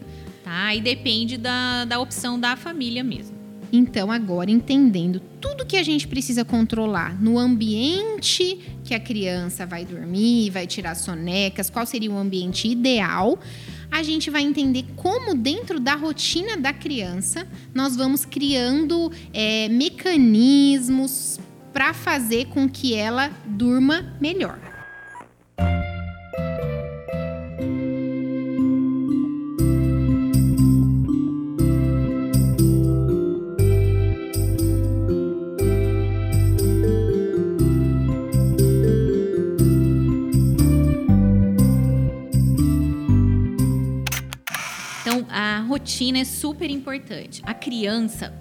tá? 0.46 0.72
E 0.72 0.80
depende 0.80 1.36
da, 1.36 1.84
da 1.84 1.98
opção 1.98 2.38
da 2.38 2.54
família 2.54 3.02
mesmo. 3.02 3.34
Então, 3.72 4.12
agora 4.12 4.48
entendendo 4.48 5.20
tudo 5.40 5.66
que 5.66 5.76
a 5.76 5.82
gente 5.82 6.06
precisa 6.06 6.44
controlar 6.44 7.20
no 7.20 7.36
ambiente 7.36 8.60
que 8.84 8.94
a 8.94 9.00
criança 9.00 9.66
vai 9.66 9.84
dormir, 9.84 10.50
vai 10.50 10.64
tirar 10.64 10.94
sonecas, 10.94 11.68
qual 11.68 11.84
seria 11.84 12.12
o 12.12 12.16
ambiente 12.16 12.68
ideal, 12.68 13.40
a 13.90 14.04
gente 14.04 14.30
vai 14.30 14.42
entender 14.42 14.84
como, 14.94 15.34
dentro 15.34 15.80
da 15.80 15.96
rotina 15.96 16.56
da 16.56 16.72
criança, 16.72 17.44
nós 17.74 17.96
vamos 17.96 18.24
criando 18.24 19.10
é, 19.34 19.68
mecanismos 19.68 21.40
para 21.72 21.92
fazer 21.92 22.46
com 22.46 22.68
que 22.68 22.94
ela 22.94 23.32
durma 23.44 24.16
melhor. 24.20 24.75
É 46.20 46.24
super 46.24 46.70
importante. 46.70 47.42
A 47.44 47.54
criança 47.54 48.34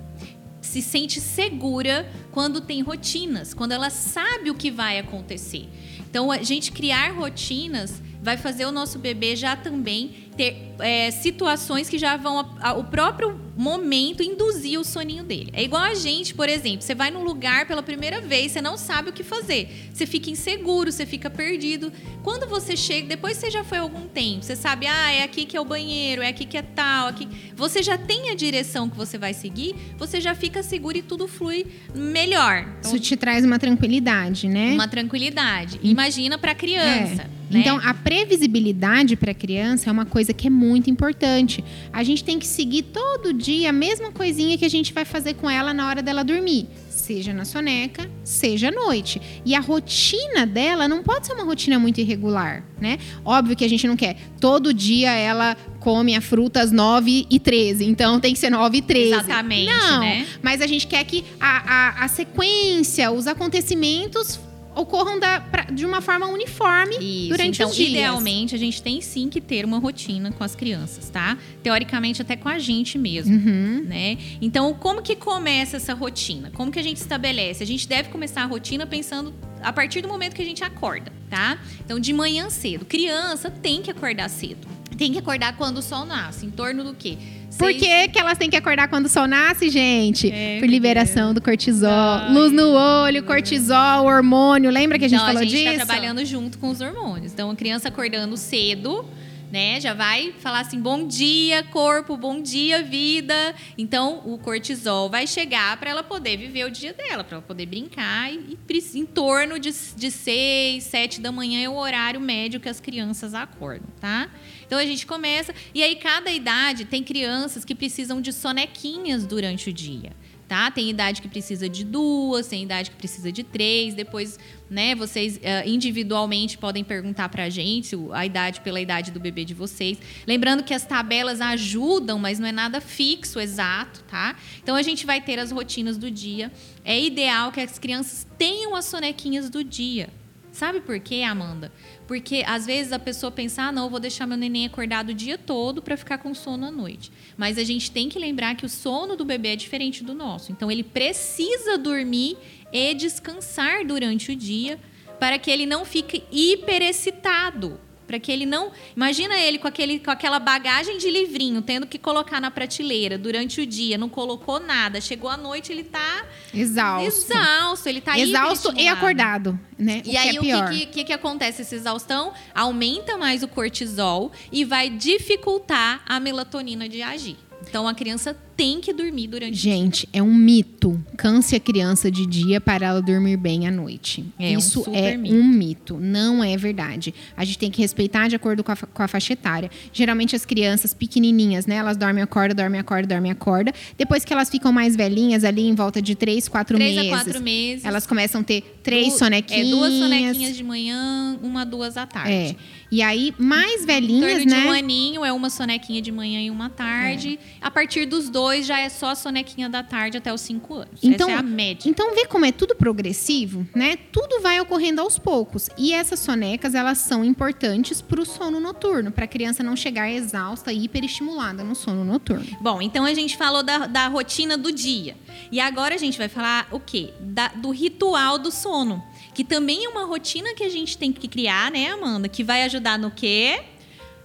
se 0.62 0.82
sente 0.82 1.22
segura 1.22 2.12
quando 2.32 2.60
tem 2.60 2.82
rotinas, 2.82 3.54
quando 3.54 3.72
ela 3.72 3.90
sabe 3.90 4.50
o 4.50 4.56
que 4.56 4.72
vai 4.72 5.00
acontecer. 5.00 5.70
Então, 6.10 6.32
a 6.32 6.42
gente 6.42 6.72
criar 6.72 7.14
rotinas 7.14 8.02
vai 8.22 8.38
fazer 8.38 8.66
o 8.66 8.72
nosso 8.72 8.98
bebê 8.98 9.36
já 9.36 9.56
também 9.56 10.25
ter 10.36 10.74
é, 10.80 11.10
situações 11.12 11.90
que 11.90 11.98
já 11.98 12.18
vão 12.18 12.40
a, 12.40 12.70
a, 12.70 12.74
o 12.74 12.84
próprio 12.84 13.40
momento 13.56 14.22
induzir 14.22 14.80
o 14.80 14.84
soninho 14.84 15.24
dele. 15.24 15.50
É 15.54 15.64
igual 15.64 15.82
a 15.82 15.94
gente, 15.94 16.34
por 16.34 16.50
exemplo, 16.50 16.82
você 16.82 16.94
vai 16.94 17.10
num 17.10 17.24
lugar 17.24 17.66
pela 17.66 17.82
primeira 17.82 18.20
vez, 18.20 18.52
você 18.52 18.62
não 18.62 18.78
sabe 18.78 19.10
o 19.10 19.14
que 19.14 19.24
fazer. 19.24 19.90
Você 19.94 20.06
fica 20.06 20.30
inseguro, 20.30 20.92
você 20.92 21.06
fica 21.06 21.30
perdido. 21.30 21.92
Quando 22.22 22.48
você 22.48 22.76
chega, 22.76 23.08
depois 23.08 23.38
você 23.38 23.50
já 23.50 23.64
foi 23.64 23.78
algum 23.78 24.08
tempo, 24.08 24.44
você 24.44 24.56
sabe, 24.56 24.88
ah, 24.88 25.12
é 25.12 25.24
aqui 25.24 25.46
que 25.46 25.56
é 25.56 25.62
o 25.62 25.66
banheiro, 25.66 26.22
é 26.22 26.28
aqui 26.28 26.46
que 26.46 26.58
é 26.58 26.62
tal, 26.62 27.08
aqui. 27.08 27.28
Você 27.56 27.82
já 27.82 27.98
tem 27.98 28.30
a 28.30 28.36
direção 28.36 28.90
que 28.90 28.98
você 28.98 29.18
vai 29.18 29.34
seguir, 29.34 29.76
você 29.98 30.20
já 30.20 30.36
fica 30.36 30.62
seguro 30.62 30.98
e 30.98 31.02
tudo 31.02 31.28
flui 31.28 31.66
melhor. 31.94 32.68
Então, 32.80 32.92
Isso 32.92 33.00
te 33.00 33.16
traz 33.16 33.46
uma 33.46 33.58
tranquilidade, 33.58 34.50
né? 34.50 34.74
Uma 34.74 34.88
tranquilidade. 34.88 35.80
Imagina 35.82 36.38
para 36.38 36.54
criança. 36.54 37.24
É. 37.24 37.35
Né? 37.50 37.60
Então, 37.60 37.80
a 37.84 37.94
previsibilidade 37.94 39.16
para 39.16 39.32
a 39.32 39.34
criança 39.34 39.90
é 39.90 39.92
uma 39.92 40.06
coisa 40.06 40.34
que 40.34 40.48
é 40.48 40.50
muito 40.50 40.90
importante. 40.90 41.64
A 41.92 42.04
gente 42.04 42.24
tem 42.24 42.40
que 42.40 42.48
seguir 42.48 42.84
todo 42.84 43.34
dia 43.34 43.70
a 43.70 43.74
mesma 43.74 44.12
coisinha 44.12 44.58
que 44.58 44.66
a 44.66 44.70
gente 44.70 44.94
vai 44.94 45.06
fazer 45.06 45.36
com 45.36 45.50
ela 45.50 45.74
na 45.74 45.88
hora 45.88 46.02
dela 46.02 46.24
dormir. 46.24 46.68
Seja 46.90 47.34
na 47.34 47.46
soneca, 47.46 48.10
seja 48.24 48.70
à 48.70 48.72
noite. 48.72 49.22
E 49.46 49.54
a 49.54 49.60
rotina 49.60 50.46
dela 50.46 50.88
não 50.88 51.04
pode 51.04 51.28
ser 51.28 51.34
uma 51.34 51.44
rotina 51.44 51.78
muito 51.78 52.00
irregular, 52.02 52.64
né? 52.82 52.98
Óbvio 53.24 53.56
que 53.56 53.64
a 53.64 53.68
gente 53.70 53.88
não 53.88 53.96
quer. 53.96 54.18
Todo 54.40 54.74
dia 54.74 55.12
ela 55.12 55.56
come 55.80 56.16
a 56.16 56.22
fruta 56.22 56.62
às 56.62 56.72
9 56.72 57.28
e 57.30 57.40
13. 57.40 57.86
Então 57.86 58.20
tem 58.20 58.34
que 58.34 58.40
ser 58.40 58.50
9 58.50 58.78
e 58.78 58.82
13. 58.82 59.14
Exatamente. 59.14 59.68
Não, 59.68 60.00
né? 60.00 60.26
mas 60.42 60.62
a 60.62 60.68
gente 60.68 60.88
quer 60.88 61.04
que 61.04 61.24
a, 61.40 61.74
a, 61.74 62.06
a 62.06 62.08
sequência, 62.08 63.12
os 63.12 63.28
acontecimentos 63.28 64.40
ocorram 64.76 65.20
da, 65.20 65.40
de 65.74 65.86
uma 65.86 66.02
forma 66.02 66.28
uniforme 66.28 66.96
Isso. 67.00 67.30
durante 67.30 67.56
então, 67.56 67.70
os 67.70 67.76
dias. 67.76 67.90
idealmente, 67.90 68.56
a 68.56 68.58
gente 68.58 68.82
tem 68.82 69.02
sim 69.02 69.30
que 69.30 69.40
ter 69.42 69.66
uma 69.66 69.78
rotina 69.80 70.32
com 70.32 70.44
as 70.44 70.56
crianças, 70.56 71.10
tá? 71.10 71.38
Teoricamente, 71.64 72.22
até 72.22 72.36
com 72.36 72.48
a 72.50 72.60
gente 72.60 72.98
mesmo, 72.98 73.36
Uhum. 73.36 73.84
né? 73.88 74.18
Então, 74.42 74.74
como 74.74 75.02
que 75.02 75.16
começa 75.16 75.78
essa 75.78 75.94
rotina? 75.94 76.52
Como 76.54 76.72
que 76.72 76.80
a 76.80 76.84
gente 76.84 76.98
estabelece? 76.98 77.64
A 77.64 77.68
gente 77.68 77.88
deve 77.88 78.10
começar 78.10 78.44
a 78.44 78.46
rotina 78.46 78.86
pensando 78.86 79.34
a 79.62 79.74
partir 79.74 80.02
do 80.02 80.08
momento 80.08 80.34
que 80.36 80.42
a 80.42 80.46
gente 80.46 80.64
acorda, 80.64 81.12
tá? 81.30 81.58
Então, 81.84 82.00
de 82.00 82.14
manhã 82.14 82.50
cedo. 82.50 82.86
Criança 82.86 83.50
tem 83.50 83.82
que 83.82 83.90
acordar 83.90 84.30
cedo. 84.30 84.68
Tem 84.98 85.12
que 85.12 85.20
acordar 85.20 85.58
quando 85.58 85.80
o 85.80 85.82
sol 85.82 86.06
nasce. 86.06 86.46
Em 86.46 86.52
torno 86.52 86.84
do 86.84 86.94
quê? 86.94 87.18
Por 87.58 87.74
que, 87.74 88.08
que 88.10 88.20
elas 88.20 88.38
têm 88.38 88.50
que 88.50 88.56
acordar 88.58 88.88
quando 88.88 89.06
o 89.06 89.10
sol 89.10 89.28
nasce, 89.28 89.70
gente? 89.70 90.32
É, 90.32 90.60
Por 90.60 90.68
liberação 90.68 91.34
do 91.34 91.42
cortisol. 91.42 91.90
Ai. 91.90 92.34
Luz 92.34 92.52
no 92.52 92.72
olho, 92.74 93.24
cortisol, 93.24 94.06
hormônio. 94.06 94.70
Lembra 94.70 95.00
que 95.00 95.06
a 95.06 95.08
gente 95.08 95.18
então, 95.20 95.28
falou 95.28 95.42
a 95.42 95.46
gente 95.46 95.64
disso? 95.64 95.80
tá 95.80 95.86
trabalhando 95.86 96.26
junto 96.26 96.58
com 96.58 96.70
os 96.70 96.82
hormônios. 96.82 97.32
Então, 97.34 97.50
a 97.50 97.56
criança 97.56 97.88
acordando 97.88 98.36
cedo, 98.38 99.06
né? 99.52 99.80
Já 99.80 99.94
vai 99.94 100.34
falar 100.40 100.62
assim: 100.62 100.80
bom 100.80 101.08
dia, 101.08 101.64
corpo, 101.64 102.18
bom 102.18 102.42
dia, 102.42 102.84
vida. 102.84 103.56
Então, 103.78 104.22
o 104.26 104.38
cortisol 104.38 105.10
vai 105.10 105.28
chegar 105.28 105.78
para 105.78 105.90
ela 105.90 106.04
poder 106.04 106.38
viver 106.38 106.66
o 106.66 106.72
dia 106.72 106.94
dela, 106.94 107.24
para 107.24 107.38
ela 107.38 107.46
poder 107.46 107.66
brincar. 107.66 108.32
E, 108.32 108.58
e 108.70 109.00
em 109.00 109.06
torno 109.06 109.60
de, 109.60 109.72
de 109.72 110.12
6, 110.12 110.84
7 110.84 111.22
da 111.22 111.32
manhã 111.32 111.64
é 111.64 111.70
o 111.70 111.76
horário 111.76 112.20
médio 112.20 112.60
que 112.60 112.70
as 112.70 112.80
crianças 112.80 113.34
acordam, 113.34 113.88
tá? 114.00 114.30
Então 114.66 114.78
a 114.78 114.86
gente 114.86 115.06
começa. 115.06 115.54
E 115.74 115.84
aí, 115.84 115.96
cada 115.96 116.32
idade 116.32 116.86
tem 116.86 117.04
crianças 117.04 117.64
que 117.64 117.76
precisam 117.76 118.22
de 118.22 118.34
sonequinhas 118.34 119.26
durante 119.26 119.70
o 119.70 119.74
dia. 119.74 120.12
Tá? 120.48 120.70
Tem 120.70 120.88
idade 120.92 121.24
que 121.24 121.28
precisa 121.28 121.68
de 121.68 121.84
duas, 121.84 122.46
tem 122.46 122.62
idade 122.62 122.92
que 122.92 122.96
precisa 122.96 123.32
de 123.32 123.42
três. 123.44 123.96
Depois, 123.96 124.38
né, 124.70 124.94
vocês 124.94 125.40
eh, 125.42 125.68
individualmente 125.68 126.56
podem 126.56 126.84
perguntar 126.84 127.30
pra 127.30 127.50
gente 127.50 127.96
o- 127.96 128.14
a 128.14 128.28
idade 128.28 128.62
pela 128.62 128.80
idade 128.80 129.10
do 129.10 129.20
bebê 129.20 129.44
de 129.44 129.56
vocês. 129.56 129.98
Lembrando 130.28 130.64
que 130.64 130.72
as 130.72 130.86
tabelas 130.86 131.42
ajudam, 131.42 132.20
mas 132.20 132.38
não 132.38 132.48
é 132.48 132.52
nada 132.52 132.80
fixo, 132.80 133.40
exato, 133.40 134.04
tá? 134.04 134.36
Então 134.62 134.76
a 134.76 134.84
gente 134.84 135.04
vai 135.04 135.20
ter 135.20 135.40
as 135.40 135.52
rotinas 135.52 135.98
do 135.98 136.12
dia. 136.12 136.52
É 136.84 137.00
ideal 137.00 137.52
que 137.52 137.60
as 137.60 137.80
crianças 137.80 138.28
tenham 138.38 138.76
as 138.76 138.86
sonequinhas 138.86 139.50
do 139.50 139.64
dia. 139.64 140.10
Sabe 140.52 140.80
por 140.80 141.00
quê, 141.00 141.24
Amanda? 141.24 141.72
Porque 142.08 142.44
às 142.46 142.66
vezes 142.66 142.92
a 142.92 143.00
pessoa 143.00 143.32
pensa, 143.32 143.64
ah, 143.64 143.72
não, 143.72 143.90
vou 143.90 144.00
deixar 144.00 144.28
meu 144.28 144.38
neném 144.38 144.66
acordado 144.66 145.10
o 145.10 145.14
dia 145.14 145.38
todo 145.38 145.82
para 145.82 145.98
ficar 145.98 146.20
com 146.20 146.34
sono 146.34 146.68
à 146.68 146.72
noite. 146.72 147.12
Mas 147.36 147.58
a 147.58 147.64
gente 147.64 147.90
tem 147.90 148.10
que 148.10 148.20
lembrar 148.20 148.56
que 148.56 148.66
o 148.66 148.70
sono 148.70 149.16
do 149.16 149.26
bebê 149.26 149.50
é 149.50 149.56
diferente 149.56 150.04
do 150.04 150.14
nosso. 150.14 150.52
Então 150.52 150.72
ele 150.72 150.84
precisa 150.84 151.78
dormir 151.78 152.38
e 152.72 152.94
descansar 152.94 153.86
durante 153.86 154.32
o 154.32 154.36
dia 154.36 154.80
para 155.20 155.40
que 155.40 155.50
ele 155.50 155.66
não 155.66 155.86
fique 155.86 156.24
hiperexcitado. 156.32 157.80
Para 158.06 158.20
que 158.20 158.32
ele 158.32 158.46
não. 158.46 158.72
Imagina 158.96 159.38
ele 159.40 159.58
com, 159.58 159.68
aquele, 159.68 160.00
com 160.00 160.12
aquela 160.12 160.40
bagagem 160.40 160.98
de 160.98 161.10
livrinho, 161.10 161.62
tendo 161.62 161.88
que 161.88 161.98
colocar 161.98 162.40
na 162.40 162.52
prateleira 162.52 163.18
durante 163.18 163.62
o 163.62 163.66
dia, 163.66 163.98
não 163.98 164.10
colocou 164.10 164.60
nada. 164.60 165.02
Chegou 165.02 165.30
à 165.30 165.38
noite, 165.38 165.72
ele 165.72 165.84
tá 165.84 166.26
Exausto. 166.54 167.08
exausto, 167.08 167.90
ele 167.90 168.02
tá 168.02 168.18
Exausto 168.18 168.74
e 168.78 168.88
acordado, 168.88 169.60
né? 169.78 170.02
E 170.06 170.16
o 170.16 170.20
aí, 170.20 170.30
que 170.30 170.38
é 170.38 170.40
o 170.40 170.44
que, 170.44 170.48
pior. 170.48 170.70
que, 170.70 170.86
que, 170.88 171.04
que 171.06 171.14
acontece? 171.14 171.62
Essa 171.62 171.76
exaustão 171.76 172.34
aumenta 172.54 173.18
mais 173.18 173.44
o 173.44 173.48
cortisol 173.48 174.32
e 174.52 174.64
vai 174.64 174.90
dificultar 174.90 176.02
a 176.06 176.20
melatonina 176.20 176.88
de 176.88 177.02
agir. 177.02 177.38
Então, 177.68 177.88
a 177.88 177.94
criança 177.94 178.36
tem 178.56 178.80
que 178.80 178.94
dormir 178.94 179.28
durante 179.28 179.52
o 179.52 179.56
dia. 179.56 179.74
Gente, 179.74 180.08
é 180.14 180.22
um 180.24 180.34
mito. 180.34 181.04
Canse 181.18 181.56
a 181.56 181.60
criança 181.60 182.10
de 182.10 182.26
dia 182.26 182.62
para 182.62 182.86
ela 182.86 183.02
dormir 183.02 183.36
bem 183.36 183.68
à 183.68 183.72
noite. 183.72 184.24
É 184.40 184.56
um 184.56 184.60
Isso 184.60 184.84
super 184.84 184.96
é 184.96 185.18
mito. 185.18 185.36
um 185.36 185.44
mito. 185.44 185.98
Não 186.00 186.42
é 186.44 186.56
verdade. 186.56 187.14
A 187.36 187.44
gente 187.44 187.58
tem 187.58 187.70
que 187.72 187.82
respeitar 187.82 188.30
de 188.30 188.36
acordo 188.36 188.64
com 188.64 188.72
a, 188.72 188.76
com 188.78 189.04
a 189.04 189.08
faixa 189.10 189.34
etária. 189.34 189.70
Geralmente 189.92 190.36
as 190.36 190.46
crianças 190.46 190.94
pequenininhas, 190.94 191.66
né? 191.66 191.76
Elas 191.76 191.98
dormem, 191.98 192.24
acorda, 192.24 192.54
dormem, 192.54 192.80
acorda, 192.80 193.08
dormem, 193.08 193.32
acorda. 193.32 193.74
Depois 193.98 194.24
que 194.24 194.32
elas 194.32 194.50
ficam 194.50 194.72
mais 194.72 194.96
velhinhas, 194.96 195.44
ali 195.44 195.64
em 195.68 195.76
volta 195.76 196.02
de 196.02 196.16
3, 196.16 196.48
4 196.48 196.78
Três 196.78 196.96
meses. 196.96 197.12
a 197.12 197.16
quatro 197.18 197.42
meses. 197.44 197.84
Elas 197.84 198.08
começam 198.08 198.40
a 198.40 198.44
ter 198.44 198.62
três 198.84 199.14
Du- 199.14 199.20
sonequinhas. 199.20 199.68
É, 199.68 199.72
duas 199.72 199.94
sonequinhas 199.94 200.56
de 200.56 200.64
manhã, 200.64 201.38
uma, 201.42 201.66
duas 201.66 201.98
à 201.98 202.06
tarde. 202.06 202.32
É. 202.32 202.56
E 202.96 203.02
aí, 203.02 203.36
mais 203.38 203.84
Em 203.84 203.86
velhinhas, 203.86 204.32
torno 204.32 204.46
de 204.46 204.56
né? 204.56 204.66
um 204.68 204.72
aninho 204.72 205.26
é 205.26 205.34
uma 205.34 205.50
sonequinha 205.50 206.02
de 206.02 206.14
manhã 206.14 206.40
e 206.40 206.50
uma 206.50 206.70
tarde. 206.70 207.38
A 207.60 207.70
partir 207.70 208.06
dos 208.06 208.30
dois 208.30 208.66
já 208.66 208.80
é 208.80 208.88
só 208.88 209.08
a 209.10 209.16
sonequinha 209.16 209.68
da 209.68 209.84
tarde 209.84 210.18
até 210.18 210.34
os 210.34 210.40
cinco 210.40 210.76
anos. 210.76 211.02
Então- 211.04 211.28
Essa 211.28 211.36
é 211.36 211.40
a 211.40 211.44
média. 211.44 211.90
Então, 211.90 212.16
vê 212.16 212.26
como 212.26 212.46
é 212.46 212.54
tudo 212.54 212.74
progressivo, 212.74 213.68
né? 213.76 213.98
Tudo 214.14 214.40
vai 214.42 214.62
ocorrendo 214.62 215.02
aos 215.02 215.20
poucos. 215.20 215.70
E 215.78 215.92
essas 215.92 216.22
sonecas, 216.22 216.74
elas 216.74 217.00
são 217.00 217.22
importantes 217.26 218.00
para 218.02 218.22
o 218.22 218.26
sono 218.26 218.62
noturno, 218.62 219.12
para 219.12 219.26
a 219.26 219.28
criança 219.28 219.62
não 219.62 219.76
chegar 219.76 220.10
exausta 220.10 220.72
e 220.72 220.86
hiperestimulada 220.86 221.66
no 221.66 221.76
sono 221.76 222.06
noturno. 222.06 222.46
Bom, 222.62 222.82
então 222.82 223.04
a 223.04 223.14
gente 223.14 223.36
falou 223.36 223.62
da, 223.62 223.88
da 223.88 224.08
rotina 224.08 224.58
do 224.58 224.72
dia. 224.72 225.18
E 225.52 225.60
agora 225.60 225.96
a 225.96 225.98
gente 225.98 226.18
vai 226.18 226.30
falar 226.30 226.66
o 226.72 226.80
quê? 226.80 227.10
Da- 227.20 227.50
do 227.50 227.72
ritual 227.72 228.38
do 228.38 228.52
sono. 228.52 229.04
Que 229.36 229.44
também 229.44 229.86
é 229.86 229.90
uma 229.90 230.06
rotina 230.06 230.56
que 230.56 230.64
a 230.64 230.70
gente 230.70 230.98
tem 230.98 231.12
que 231.12 231.28
criar, 231.28 231.70
né, 231.70 231.92
Amanda? 231.92 232.30
Que 232.30 232.44
vai 232.44 232.64
ajudar 232.64 232.98
no 232.98 233.12
quê? 233.12 233.62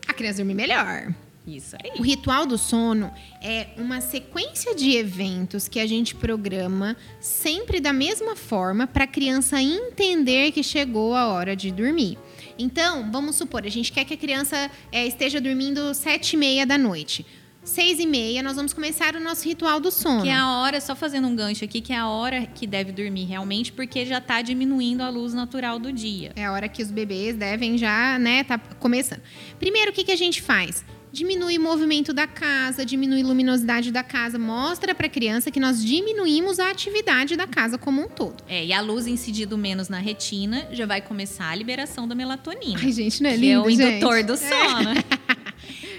A 0.07 0.15
criança 0.15 0.39
dormir 0.39 0.55
melhor. 0.55 1.13
Isso 1.47 1.75
O 1.75 1.79
aí. 1.83 2.01
ritual 2.03 2.47
do 2.47 2.57
sono 2.57 3.13
é 3.43 3.69
uma 3.77 4.01
sequência 4.01 4.75
de 4.75 4.93
eventos 4.95 5.67
que 5.67 5.81
a 5.81 5.87
gente 5.87 6.15
programa 6.15 6.97
sempre 7.19 7.81
da 7.81 7.93
mesma 7.93 8.37
forma 8.37 8.87
para 8.87 9.05
a 9.05 9.07
criança 9.07 9.61
entender 9.61 10.53
que 10.53 10.63
chegou 10.63 11.15
a 11.15 11.27
hora 11.27 11.57
de 11.57 11.73
dormir. 11.73 12.17
Então, 12.59 13.11
vamos 13.11 13.37
supor, 13.37 13.65
a 13.65 13.71
gente 13.71 13.91
quer 13.91 14.05
que 14.05 14.15
a 14.15 14.19
criança 14.19 14.71
eh, 14.93 15.07
esteja 15.07 15.41
dormindo 15.41 15.93
sete 15.95 16.35
e 16.35 16.37
meia 16.37 16.65
da 16.67 16.79
noite. 16.79 17.27
Seis 17.63 17.99
e 17.99 18.07
meia, 18.07 18.43
nós 18.43 18.57
vamos 18.57 18.73
começar 18.73 19.15
o 19.15 19.21
nosso 19.21 19.47
ritual 19.47 19.79
do 19.81 19.91
sono. 19.91 20.23
Que 20.23 20.31
é 20.31 20.35
a 20.35 20.59
hora, 20.59 20.81
só 20.81 20.97
fazendo 20.97 21.29
um 21.29 21.37
gancho 21.37 21.65
aqui, 21.65 21.81
que 21.83 21.93
é 21.93 21.97
a 21.97 22.09
hora 22.09 22.47
que 22.47 22.67
deve 22.67 22.91
dormir 22.91 23.25
realmente, 23.25 23.71
porque 23.71 24.07
já 24.07 24.19
tá 24.19 24.41
diminuindo 24.41 25.03
a 25.03 25.11
luz 25.11 25.35
natural 25.35 25.79
do 25.79 25.93
dia. 25.93 26.33
É 26.37 26.47
a 26.47 26.53
hora 26.53 26.69
que 26.69 26.83
os 26.83 26.91
bebês 26.91 27.37
devem 27.37 27.77
já, 27.77 28.19
né, 28.19 28.45
tá 28.45 28.59
começando. 28.59 29.21
Primeiro, 29.59 29.91
o 29.91 29.95
que, 29.95 30.05
que 30.05 30.13
a 30.13 30.17
gente 30.17 30.41
faz? 30.41 30.83
Diminui 31.13 31.59
o 31.59 31.61
movimento 31.61 32.15
da 32.15 32.27
casa, 32.27 32.87
diminui 32.87 33.23
a 33.23 33.27
luminosidade 33.27 33.91
da 33.91 34.03
casa, 34.03 34.39
mostra 34.39 34.95
para 34.95 35.07
a 35.07 35.11
criança 35.11 35.51
que 35.51 35.61
nós 35.61 35.85
diminuímos 35.85 36.59
a 36.59 36.71
atividade 36.71 37.37
da 37.37 37.47
casa 37.47 37.77
como 37.77 38.01
um 38.01 38.09
todo. 38.09 38.43
É, 38.49 38.65
e 38.65 38.73
a 38.73 38.81
luz 38.81 39.07
incidindo 39.07 39.59
menos 39.59 39.89
na 39.89 39.99
retina, 39.99 40.67
já 40.71 40.87
vai 40.87 41.03
começar 41.03 41.51
a 41.51 41.55
liberação 41.55 42.09
da 42.09 42.15
melatonina. 42.15 42.81
Ai, 42.83 42.93
gente, 42.93 43.23
não 43.23 43.29
é 43.29 43.35
que 43.35 43.41
lindo, 43.41 43.53
é 43.53 43.67
o 43.67 43.71
gente? 43.71 43.83
indutor 43.83 44.25
do 44.25 44.37
sono. 44.37 44.95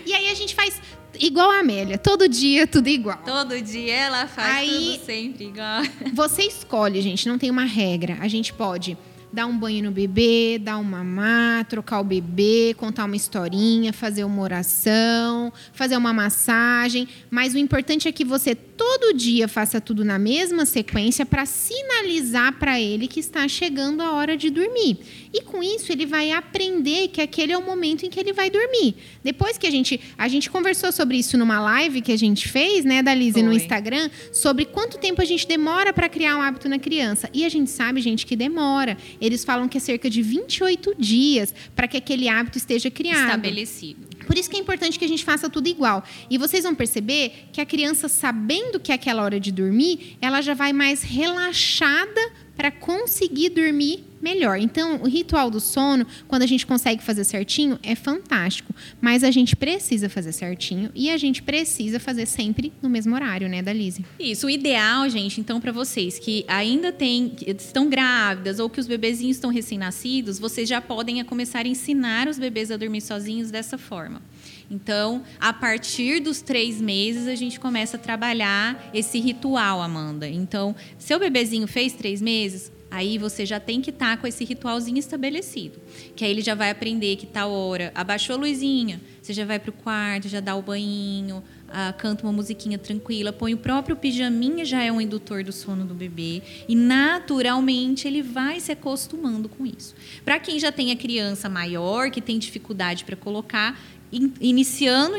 E 0.05 0.13
aí 0.13 0.29
a 0.29 0.33
gente 0.33 0.55
faz 0.55 0.81
igual 1.19 1.49
a 1.51 1.59
Amélia, 1.59 1.97
todo 1.97 2.27
dia 2.27 2.65
tudo 2.67 2.87
igual. 2.87 3.17
Todo 3.25 3.59
dia 3.61 3.93
ela 3.95 4.27
faz 4.27 4.57
Aí- 4.57 4.93
tudo 4.97 5.05
sempre 5.05 5.45
igual. 5.45 5.83
Você 6.13 6.43
escolhe, 6.43 7.01
gente, 7.01 7.27
não 7.27 7.37
tem 7.37 7.49
uma 7.49 7.65
regra. 7.65 8.17
A 8.21 8.27
gente 8.27 8.53
pode 8.53 8.97
dar 9.33 9.45
um 9.45 9.57
banho 9.57 9.81
no 9.85 9.91
bebê, 9.91 10.59
dar 10.61 10.77
um 10.77 10.83
mamar, 10.83 11.63
trocar 11.65 12.01
o 12.01 12.03
bebê, 12.03 12.75
contar 12.77 13.05
uma 13.05 13.15
historinha, 13.15 13.93
fazer 13.93 14.25
uma 14.25 14.41
oração, 14.41 15.53
fazer 15.71 15.95
uma 15.95 16.11
massagem. 16.11 17.07
Mas 17.29 17.53
o 17.53 17.57
importante 17.57 18.09
é 18.09 18.11
que 18.11 18.25
você 18.25 18.53
todo 18.53 19.13
dia 19.13 19.47
faça 19.47 19.79
tudo 19.79 20.03
na 20.03 20.19
mesma 20.19 20.65
sequência 20.65 21.25
para 21.25 21.45
sinalizar 21.45 22.53
para 22.59 22.77
ele 22.79 23.07
que 23.07 23.21
está 23.21 23.47
chegando 23.47 24.01
a 24.01 24.11
hora 24.11 24.35
de 24.35 24.49
dormir. 24.49 24.97
E 25.33 25.41
com 25.41 25.63
isso 25.63 25.91
ele 25.91 26.05
vai 26.05 26.31
aprender 26.31 27.07
que 27.07 27.21
aquele 27.21 27.53
é 27.53 27.57
o 27.57 27.65
momento 27.65 28.05
em 28.05 28.09
que 28.09 28.19
ele 28.19 28.33
vai 28.33 28.49
dormir. 28.49 28.95
Depois 29.23 29.57
que 29.57 29.65
a 29.65 29.71
gente 29.71 29.99
a 30.17 30.27
gente 30.27 30.49
conversou 30.49 30.91
sobre 30.91 31.17
isso 31.17 31.37
numa 31.37 31.59
live 31.59 32.01
que 32.01 32.11
a 32.11 32.17
gente 32.17 32.47
fez, 32.49 32.83
né, 32.83 33.01
da 33.01 33.13
Lise 33.13 33.41
no. 33.41 33.51
Instagram, 33.53 34.09
sobre 34.31 34.65
quanto 34.65 34.97
tempo 34.97 35.21
a 35.21 35.25
gente 35.25 35.47
demora 35.47 35.93
para 35.93 36.09
criar 36.09 36.37
um 36.37 36.41
hábito 36.41 36.67
na 36.67 36.79
criança. 36.79 37.29
E 37.33 37.45
a 37.45 37.49
gente 37.49 37.69
sabe, 37.69 38.01
gente, 38.01 38.25
que 38.25 38.35
demora. 38.35 38.97
Eles 39.19 39.45
falam 39.45 39.67
que 39.67 39.77
é 39.77 39.81
cerca 39.81 40.09
de 40.09 40.21
28 40.21 40.95
dias 40.97 41.53
para 41.75 41.87
que 41.87 41.97
aquele 41.97 42.27
hábito 42.27 42.57
esteja 42.57 42.89
criado. 42.89 43.27
Estabelecido. 43.27 44.07
Por 44.25 44.37
isso 44.37 44.49
que 44.49 44.55
é 44.55 44.59
importante 44.59 44.97
que 44.97 45.05
a 45.05 45.07
gente 45.07 45.23
faça 45.23 45.49
tudo 45.49 45.67
igual. 45.67 46.03
E 46.29 46.37
vocês 46.37 46.63
vão 46.63 46.75
perceber 46.75 47.49
que 47.51 47.59
a 47.59 47.65
criança, 47.65 48.07
sabendo 48.07 48.79
que 48.79 48.91
é 48.91 48.95
aquela 48.95 49.23
hora 49.23 49.39
de 49.39 49.51
dormir, 49.51 50.17
ela 50.21 50.41
já 50.41 50.53
vai 50.53 50.73
mais 50.73 51.01
relaxada 51.01 52.21
para 52.55 52.71
conseguir 52.71 53.49
dormir 53.49 54.10
melhor. 54.21 54.59
Então, 54.59 55.01
o 55.01 55.07
ritual 55.07 55.49
do 55.49 55.59
sono, 55.59 56.05
quando 56.27 56.43
a 56.43 56.45
gente 56.45 56.65
consegue 56.65 57.03
fazer 57.03 57.23
certinho, 57.23 57.79
é 57.81 57.95
fantástico. 57.95 58.73
Mas 58.99 59.23
a 59.23 59.31
gente 59.31 59.55
precisa 59.55 60.09
fazer 60.09 60.31
certinho 60.31 60.91
e 60.93 61.09
a 61.09 61.17
gente 61.17 61.41
precisa 61.41 61.99
fazer 61.99 62.25
sempre 62.25 62.71
no 62.81 62.89
mesmo 62.89 63.15
horário, 63.15 63.49
né, 63.49 63.61
da 63.61 63.73
Lise? 63.73 64.05
Isso, 64.19 64.47
o 64.47 64.49
ideal, 64.49 65.09
gente, 65.09 65.39
então, 65.39 65.59
para 65.59 65.71
vocês 65.71 66.19
que 66.19 66.45
ainda 66.47 66.91
têm, 66.91 67.29
que 67.29 67.49
estão 67.51 67.89
grávidas 67.89 68.59
ou 68.59 68.69
que 68.69 68.79
os 68.79 68.87
bebezinhos 68.87 69.37
estão 69.37 69.49
recém-nascidos, 69.49 70.39
vocês 70.39 70.67
já 70.67 70.81
podem 70.81 71.23
começar 71.23 71.65
a 71.65 71.67
ensinar 71.67 72.27
os 72.27 72.37
bebês 72.37 72.71
a 72.71 72.77
dormir 72.77 73.01
sozinhos 73.01 73.51
dessa 73.51 73.77
forma. 73.77 74.21
Então, 74.69 75.23
a 75.37 75.51
partir 75.51 76.21
dos 76.21 76.41
três 76.41 76.79
meses, 76.79 77.27
a 77.27 77.35
gente 77.35 77.59
começa 77.59 77.97
a 77.97 77.99
trabalhar 77.99 78.89
esse 78.93 79.19
ritual, 79.19 79.81
Amanda. 79.81 80.27
Então, 80.29 80.73
seu 80.97 81.19
bebezinho 81.19 81.67
fez 81.67 81.91
três 81.91 82.21
meses, 82.21 82.71
aí 82.91 83.17
você 83.17 83.45
já 83.45 83.59
tem 83.59 83.81
que 83.81 83.89
estar 83.89 84.17
com 84.17 84.27
esse 84.27 84.43
ritualzinho 84.43 84.99
estabelecido. 84.99 85.79
Que 86.15 86.25
aí 86.25 86.31
ele 86.31 86.41
já 86.41 86.53
vai 86.53 86.69
aprender 86.69 87.15
que 87.15 87.25
tal 87.25 87.49
hora, 87.49 87.91
abaixou 87.95 88.35
a 88.35 88.39
luzinha, 88.39 89.01
você 89.21 89.31
já 89.31 89.45
vai 89.45 89.57
para 89.57 89.69
o 89.69 89.73
quarto, 89.73 90.27
já 90.27 90.41
dá 90.41 90.55
o 90.55 90.61
banhinho, 90.61 91.41
ah, 91.69 91.93
canta 91.93 92.23
uma 92.23 92.33
musiquinha 92.33 92.77
tranquila, 92.77 93.31
põe 93.31 93.53
o 93.53 93.57
próprio 93.57 93.95
pijaminha, 93.95 94.65
já 94.65 94.83
é 94.83 94.91
um 94.91 94.99
indutor 94.99 95.41
do 95.41 95.53
sono 95.53 95.85
do 95.85 95.93
bebê. 95.93 96.41
E 96.67 96.75
naturalmente 96.75 98.07
ele 98.07 98.21
vai 98.21 98.59
se 98.59 98.73
acostumando 98.73 99.47
com 99.47 99.65
isso. 99.65 99.95
Para 100.25 100.37
quem 100.37 100.59
já 100.59 100.71
tem 100.71 100.91
a 100.91 100.95
criança 100.97 101.47
maior, 101.47 102.11
que 102.11 102.19
tem 102.19 102.37
dificuldade 102.37 103.05
para 103.05 103.15
colocar, 103.15 103.79
in- 104.11 104.31
iniciando 104.39 105.15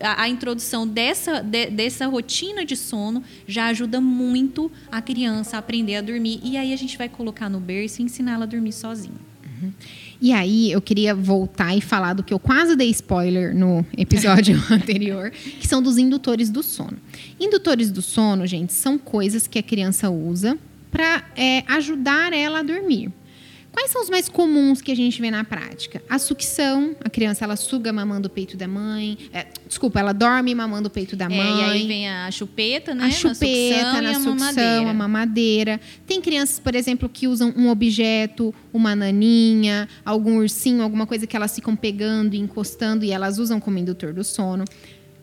a 0.00 0.22
a 0.22 0.28
introdução 0.28 0.86
dessa, 0.86 1.40
de- 1.42 1.70
dessa 1.70 2.06
rotina 2.06 2.64
de 2.64 2.76
sono 2.76 3.22
já 3.46 3.66
ajuda 3.66 4.00
muito 4.00 4.70
a 4.90 5.00
criança 5.02 5.56
a 5.56 5.58
aprender 5.58 5.96
a 5.96 6.00
dormir. 6.00 6.40
E 6.42 6.56
aí 6.56 6.72
a 6.72 6.76
gente 6.76 6.96
vai 6.98 7.08
colocar 7.08 7.48
no 7.48 7.60
berço 7.60 8.00
e 8.00 8.04
ensinar 8.04 8.32
ela 8.34 8.44
a 8.44 8.46
dormir 8.46 8.72
sozinha. 8.72 9.14
E 10.20 10.32
aí, 10.32 10.70
eu 10.70 10.80
queria 10.82 11.14
voltar 11.14 11.74
e 11.76 11.80
falar 11.80 12.12
do 12.14 12.22
que 12.22 12.32
eu 12.32 12.38
quase 12.38 12.76
dei 12.76 12.90
spoiler 12.90 13.54
no 13.54 13.84
episódio 13.96 14.62
anterior, 14.70 15.30
que 15.30 15.66
são 15.66 15.82
dos 15.82 15.96
indutores 15.98 16.50
do 16.50 16.62
sono. 16.62 16.96
Indutores 17.40 17.90
do 17.90 18.00
sono, 18.02 18.46
gente, 18.46 18.72
são 18.72 18.96
coisas 18.98 19.46
que 19.46 19.58
a 19.58 19.62
criança 19.62 20.10
usa 20.10 20.58
para 20.90 21.24
ajudar 21.68 22.32
ela 22.32 22.60
a 22.60 22.62
dormir. 22.62 23.10
Quais 23.76 23.90
são 23.90 24.00
os 24.00 24.08
mais 24.08 24.26
comuns 24.26 24.80
que 24.80 24.90
a 24.90 24.96
gente 24.96 25.20
vê 25.20 25.30
na 25.30 25.44
prática? 25.44 26.02
A 26.08 26.18
sucção, 26.18 26.96
a 27.04 27.10
criança 27.10 27.44
ela 27.44 27.56
suga 27.56 27.92
mamando 27.92 28.26
o 28.26 28.30
peito 28.30 28.56
da 28.56 28.66
mãe. 28.66 29.18
é, 29.30 29.48
desculpa, 29.68 30.00
ela 30.00 30.14
dorme 30.14 30.54
mamando 30.54 30.88
o 30.88 30.90
peito 30.90 31.14
da 31.14 31.28
mãe. 31.28 31.38
É, 31.38 31.42
e 31.42 31.70
aí 31.70 31.86
vem 31.86 32.08
a 32.08 32.30
chupeta, 32.30 32.94
né? 32.94 33.04
A 33.04 33.10
chupeta, 33.10 34.00
na 34.00 34.02
e 34.02 34.06
a 34.06 34.14
sucção, 34.14 34.34
mamadeira. 34.34 34.90
a 34.90 34.94
mamadeira. 34.94 35.80
Tem 36.06 36.22
crianças, 36.22 36.58
por 36.58 36.74
exemplo, 36.74 37.06
que 37.06 37.28
usam 37.28 37.52
um 37.54 37.68
objeto, 37.68 38.54
uma 38.72 38.96
naninha, 38.96 39.86
algum 40.06 40.38
ursinho, 40.38 40.82
alguma 40.82 41.06
coisa 41.06 41.26
que 41.26 41.36
elas 41.36 41.54
ficam 41.54 41.76
pegando 41.76 42.34
e 42.34 42.38
encostando 42.38 43.04
e 43.04 43.10
elas 43.10 43.38
usam 43.38 43.60
como 43.60 43.76
indutor 43.76 44.14
do 44.14 44.24
sono. 44.24 44.64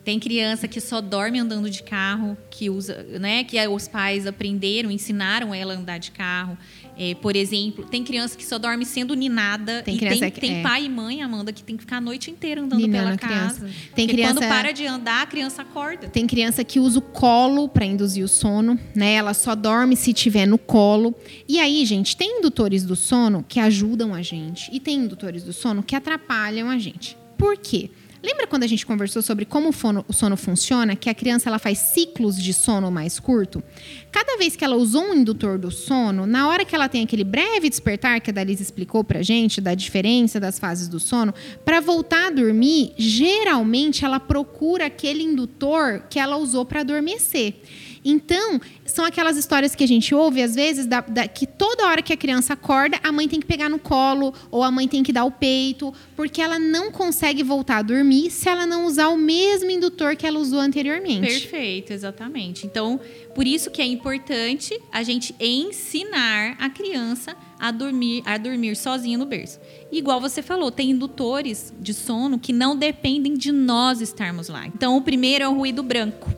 Tem 0.04 0.20
criança 0.20 0.68
que 0.68 0.82
só 0.82 1.00
dorme 1.00 1.38
andando 1.38 1.70
de 1.70 1.82
carro, 1.82 2.36
que 2.50 2.68
usa, 2.68 3.04
né? 3.18 3.42
Que 3.42 3.58
os 3.66 3.88
pais 3.88 4.26
aprenderam, 4.26 4.90
ensinaram 4.90 5.54
ela 5.54 5.72
a 5.72 5.76
andar 5.76 5.96
de 5.98 6.10
carro. 6.10 6.58
É, 6.96 7.14
por 7.14 7.34
exemplo, 7.34 7.84
tem 7.84 8.04
criança 8.04 8.36
que 8.36 8.44
só 8.44 8.58
dorme 8.58 8.84
sendo 8.86 9.14
ninada. 9.14 9.82
Tem 9.82 9.96
e 9.96 9.98
criança 9.98 10.20
tem, 10.20 10.30
tem 10.30 10.58
é. 10.58 10.62
pai 10.62 10.84
e 10.84 10.88
mãe, 10.88 11.22
Amanda, 11.22 11.52
que 11.52 11.62
tem 11.62 11.76
que 11.76 11.82
ficar 11.82 11.96
a 11.96 12.00
noite 12.00 12.30
inteira 12.30 12.60
andando 12.62 12.80
Ninando 12.80 13.04
pela 13.04 13.16
criança. 13.18 13.60
casa. 13.62 13.72
Tem 13.94 14.06
criança- 14.06 14.34
quando 14.34 14.48
para 14.48 14.72
de 14.72 14.86
andar, 14.86 15.22
a 15.22 15.26
criança 15.26 15.62
acorda. 15.62 16.08
Tem 16.08 16.26
criança 16.26 16.62
que 16.62 16.78
usa 16.78 16.98
o 16.98 17.02
colo 17.02 17.68
para 17.68 17.84
induzir 17.84 18.24
o 18.24 18.28
sono, 18.28 18.78
né? 18.94 19.14
Ela 19.14 19.34
só 19.34 19.54
dorme 19.54 19.96
se 19.96 20.12
tiver 20.12 20.46
no 20.46 20.58
colo. 20.58 21.14
E 21.48 21.58
aí, 21.58 21.84
gente, 21.84 22.16
tem 22.16 22.38
indutores 22.38 22.84
do 22.84 22.94
sono 22.94 23.44
que 23.48 23.58
ajudam 23.58 24.14
a 24.14 24.22
gente 24.22 24.70
e 24.72 24.78
tem 24.78 24.98
indutores 24.98 25.42
do 25.42 25.52
sono 25.52 25.82
que 25.82 25.96
atrapalham 25.96 26.70
a 26.70 26.78
gente. 26.78 27.16
Por 27.36 27.56
quê? 27.56 27.90
Lembra 28.24 28.46
quando 28.46 28.62
a 28.62 28.66
gente 28.66 28.86
conversou 28.86 29.20
sobre 29.20 29.44
como 29.44 29.68
o, 29.68 29.72
fono- 29.72 30.02
o 30.08 30.12
sono 30.14 30.34
funciona? 30.34 30.96
Que 30.96 31.10
a 31.10 31.14
criança 31.14 31.50
ela 31.50 31.58
faz 31.58 31.76
ciclos 31.76 32.42
de 32.42 32.54
sono 32.54 32.90
mais 32.90 33.20
curto? 33.20 33.62
Cada 34.10 34.38
vez 34.38 34.56
que 34.56 34.64
ela 34.64 34.76
usou 34.76 35.02
um 35.02 35.14
indutor 35.14 35.58
do 35.58 35.70
sono, 35.70 36.24
na 36.24 36.48
hora 36.48 36.64
que 36.64 36.74
ela 36.74 36.88
tem 36.88 37.02
aquele 37.04 37.22
breve 37.22 37.68
despertar 37.68 38.18
que 38.22 38.30
a 38.30 38.32
Dalisa 38.32 38.62
explicou 38.62 39.04
pra 39.04 39.20
gente, 39.20 39.60
da 39.60 39.74
diferença 39.74 40.40
das 40.40 40.58
fases 40.58 40.88
do 40.88 40.98
sono, 40.98 41.34
para 41.66 41.80
voltar 41.80 42.28
a 42.28 42.30
dormir, 42.30 42.94
geralmente 42.96 44.06
ela 44.06 44.18
procura 44.18 44.86
aquele 44.86 45.22
indutor 45.22 46.04
que 46.08 46.18
ela 46.18 46.38
usou 46.38 46.64
para 46.64 46.80
adormecer. 46.80 47.56
Então, 48.04 48.60
são 48.84 49.04
aquelas 49.04 49.36
histórias 49.36 49.74
que 49.74 49.82
a 49.82 49.88
gente 49.88 50.14
ouve, 50.14 50.42
às 50.42 50.54
vezes, 50.54 50.84
da- 50.86 51.00
da- 51.00 51.26
que 51.26 51.46
toda 51.46 51.86
hora 51.86 52.02
que 52.02 52.12
a 52.12 52.16
criança 52.16 52.52
acorda, 52.52 52.98
a 53.02 53.10
mãe 53.10 53.26
tem 53.26 53.40
que 53.40 53.46
pegar 53.46 53.68
no 53.70 53.78
colo, 53.78 54.34
ou 54.50 54.62
a 54.62 54.70
mãe 54.70 54.86
tem 54.86 55.02
que 55.02 55.12
dar 55.12 55.24
o 55.24 55.30
peito, 55.30 55.92
porque 56.14 56.42
ela 56.42 56.58
não 56.58 56.92
consegue 56.92 57.42
voltar 57.42 57.78
a 57.78 57.82
dormir 57.82 58.30
se 58.30 58.48
ela 58.48 58.66
não 58.66 58.84
usar 58.86 59.08
o 59.08 59.16
mesmo 59.16 59.70
indutor 59.70 60.16
que 60.16 60.26
ela 60.26 60.38
usou 60.38 60.60
anteriormente. 60.60 61.26
Perfeito, 61.26 61.92
exatamente. 61.92 62.66
Então, 62.66 63.00
por 63.34 63.46
isso 63.46 63.70
que 63.70 63.80
é 63.80 63.86
importante 63.86 64.78
a 64.92 65.02
gente 65.02 65.34
ensinar 65.40 66.56
a 66.58 66.68
criança 66.68 67.34
a 67.58 67.70
dormir, 67.70 68.22
a 68.26 68.36
dormir 68.36 68.76
sozinha 68.76 69.16
no 69.16 69.24
berço. 69.24 69.58
Igual 69.90 70.20
você 70.20 70.42
falou, 70.42 70.70
tem 70.70 70.90
indutores 70.90 71.72
de 71.80 71.94
sono 71.94 72.38
que 72.38 72.52
não 72.52 72.76
dependem 72.76 73.34
de 73.34 73.50
nós 73.50 74.00
estarmos 74.00 74.48
lá. 74.48 74.66
Então, 74.66 74.96
o 74.96 75.00
primeiro 75.00 75.44
é 75.44 75.48
o 75.48 75.54
ruído 75.54 75.82
branco. 75.82 76.30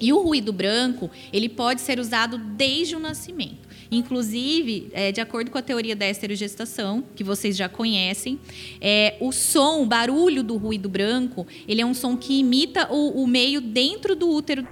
E 0.00 0.12
o 0.12 0.22
ruído 0.22 0.52
branco, 0.52 1.10
ele 1.32 1.48
pode 1.48 1.80
ser 1.82 2.00
usado 2.00 2.38
desde 2.38 2.96
o 2.96 2.98
nascimento. 2.98 3.68
Inclusive, 3.90 4.88
é, 4.92 5.10
de 5.10 5.20
acordo 5.20 5.50
com 5.50 5.58
a 5.58 5.62
teoria 5.62 5.96
da 5.96 6.08
esterogestação, 6.08 7.02
que 7.14 7.24
vocês 7.24 7.56
já 7.56 7.68
conhecem, 7.68 8.38
é, 8.80 9.16
o 9.20 9.32
som, 9.32 9.82
o 9.82 9.86
barulho 9.86 10.44
do 10.44 10.56
ruído 10.56 10.88
branco, 10.88 11.46
ele 11.66 11.80
é 11.80 11.86
um 11.86 11.92
som 11.92 12.16
que 12.16 12.38
imita 12.38 12.90
o, 12.90 13.22
o 13.22 13.26
meio 13.26 13.60
dentro 13.60 14.14
do 14.14 14.28
útero. 14.30 14.66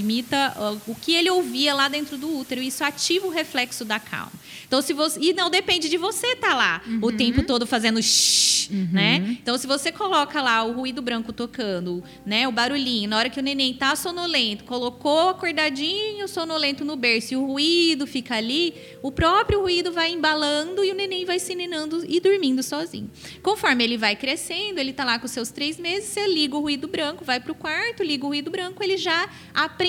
Imita 0.00 0.54
o 0.86 0.94
que 0.94 1.14
ele 1.14 1.30
ouvia 1.30 1.74
lá 1.74 1.88
dentro 1.88 2.16
do 2.16 2.38
útero. 2.38 2.60
Isso 2.60 2.82
ativa 2.82 3.26
o 3.26 3.30
reflexo 3.30 3.84
da 3.84 4.00
calma. 4.00 4.32
Então, 4.66 4.80
se 4.80 4.92
você. 4.92 5.18
E 5.20 5.32
não 5.32 5.50
depende 5.50 5.88
de 5.88 5.96
você 5.96 6.28
estar 6.28 6.54
lá 6.54 6.82
o 7.02 7.12
tempo 7.12 7.42
todo 7.42 7.66
fazendo 7.66 8.00
shh, 8.02 8.70
né? 8.70 9.36
Então, 9.42 9.58
se 9.58 9.66
você 9.66 9.90
coloca 9.90 10.40
lá 10.40 10.62
o 10.62 10.72
ruído 10.72 11.02
branco 11.02 11.32
tocando, 11.32 12.04
né? 12.24 12.46
O 12.46 12.52
barulhinho, 12.52 13.10
na 13.10 13.18
hora 13.18 13.28
que 13.28 13.40
o 13.40 13.42
neném 13.42 13.74
tá 13.74 13.96
sonolento, 13.96 14.64
colocou 14.64 15.30
acordadinho, 15.30 16.28
sonolento 16.28 16.84
no 16.84 16.96
berço 16.96 17.34
e 17.34 17.36
o 17.36 17.44
ruído 17.44 18.06
fica 18.06 18.36
ali, 18.36 18.74
o 19.02 19.10
próprio 19.10 19.60
ruído 19.60 19.90
vai 19.90 20.12
embalando 20.12 20.84
e 20.84 20.92
o 20.92 20.94
neném 20.94 21.24
vai 21.24 21.38
se 21.38 21.54
ninando 21.54 22.04
e 22.08 22.20
dormindo 22.20 22.62
sozinho. 22.62 23.10
Conforme 23.42 23.82
ele 23.82 23.96
vai 23.96 24.14
crescendo, 24.14 24.78
ele 24.78 24.92
tá 24.92 25.04
lá 25.04 25.18
com 25.18 25.26
seus 25.26 25.50
três 25.50 25.78
meses, 25.78 26.10
você 26.10 26.28
liga 26.28 26.56
o 26.56 26.60
ruído 26.60 26.86
branco, 26.86 27.24
vai 27.24 27.40
pro 27.40 27.54
quarto, 27.54 28.04
liga 28.04 28.24
o 28.24 28.28
ruído 28.28 28.50
branco, 28.50 28.82
ele 28.84 28.96
já 28.96 29.28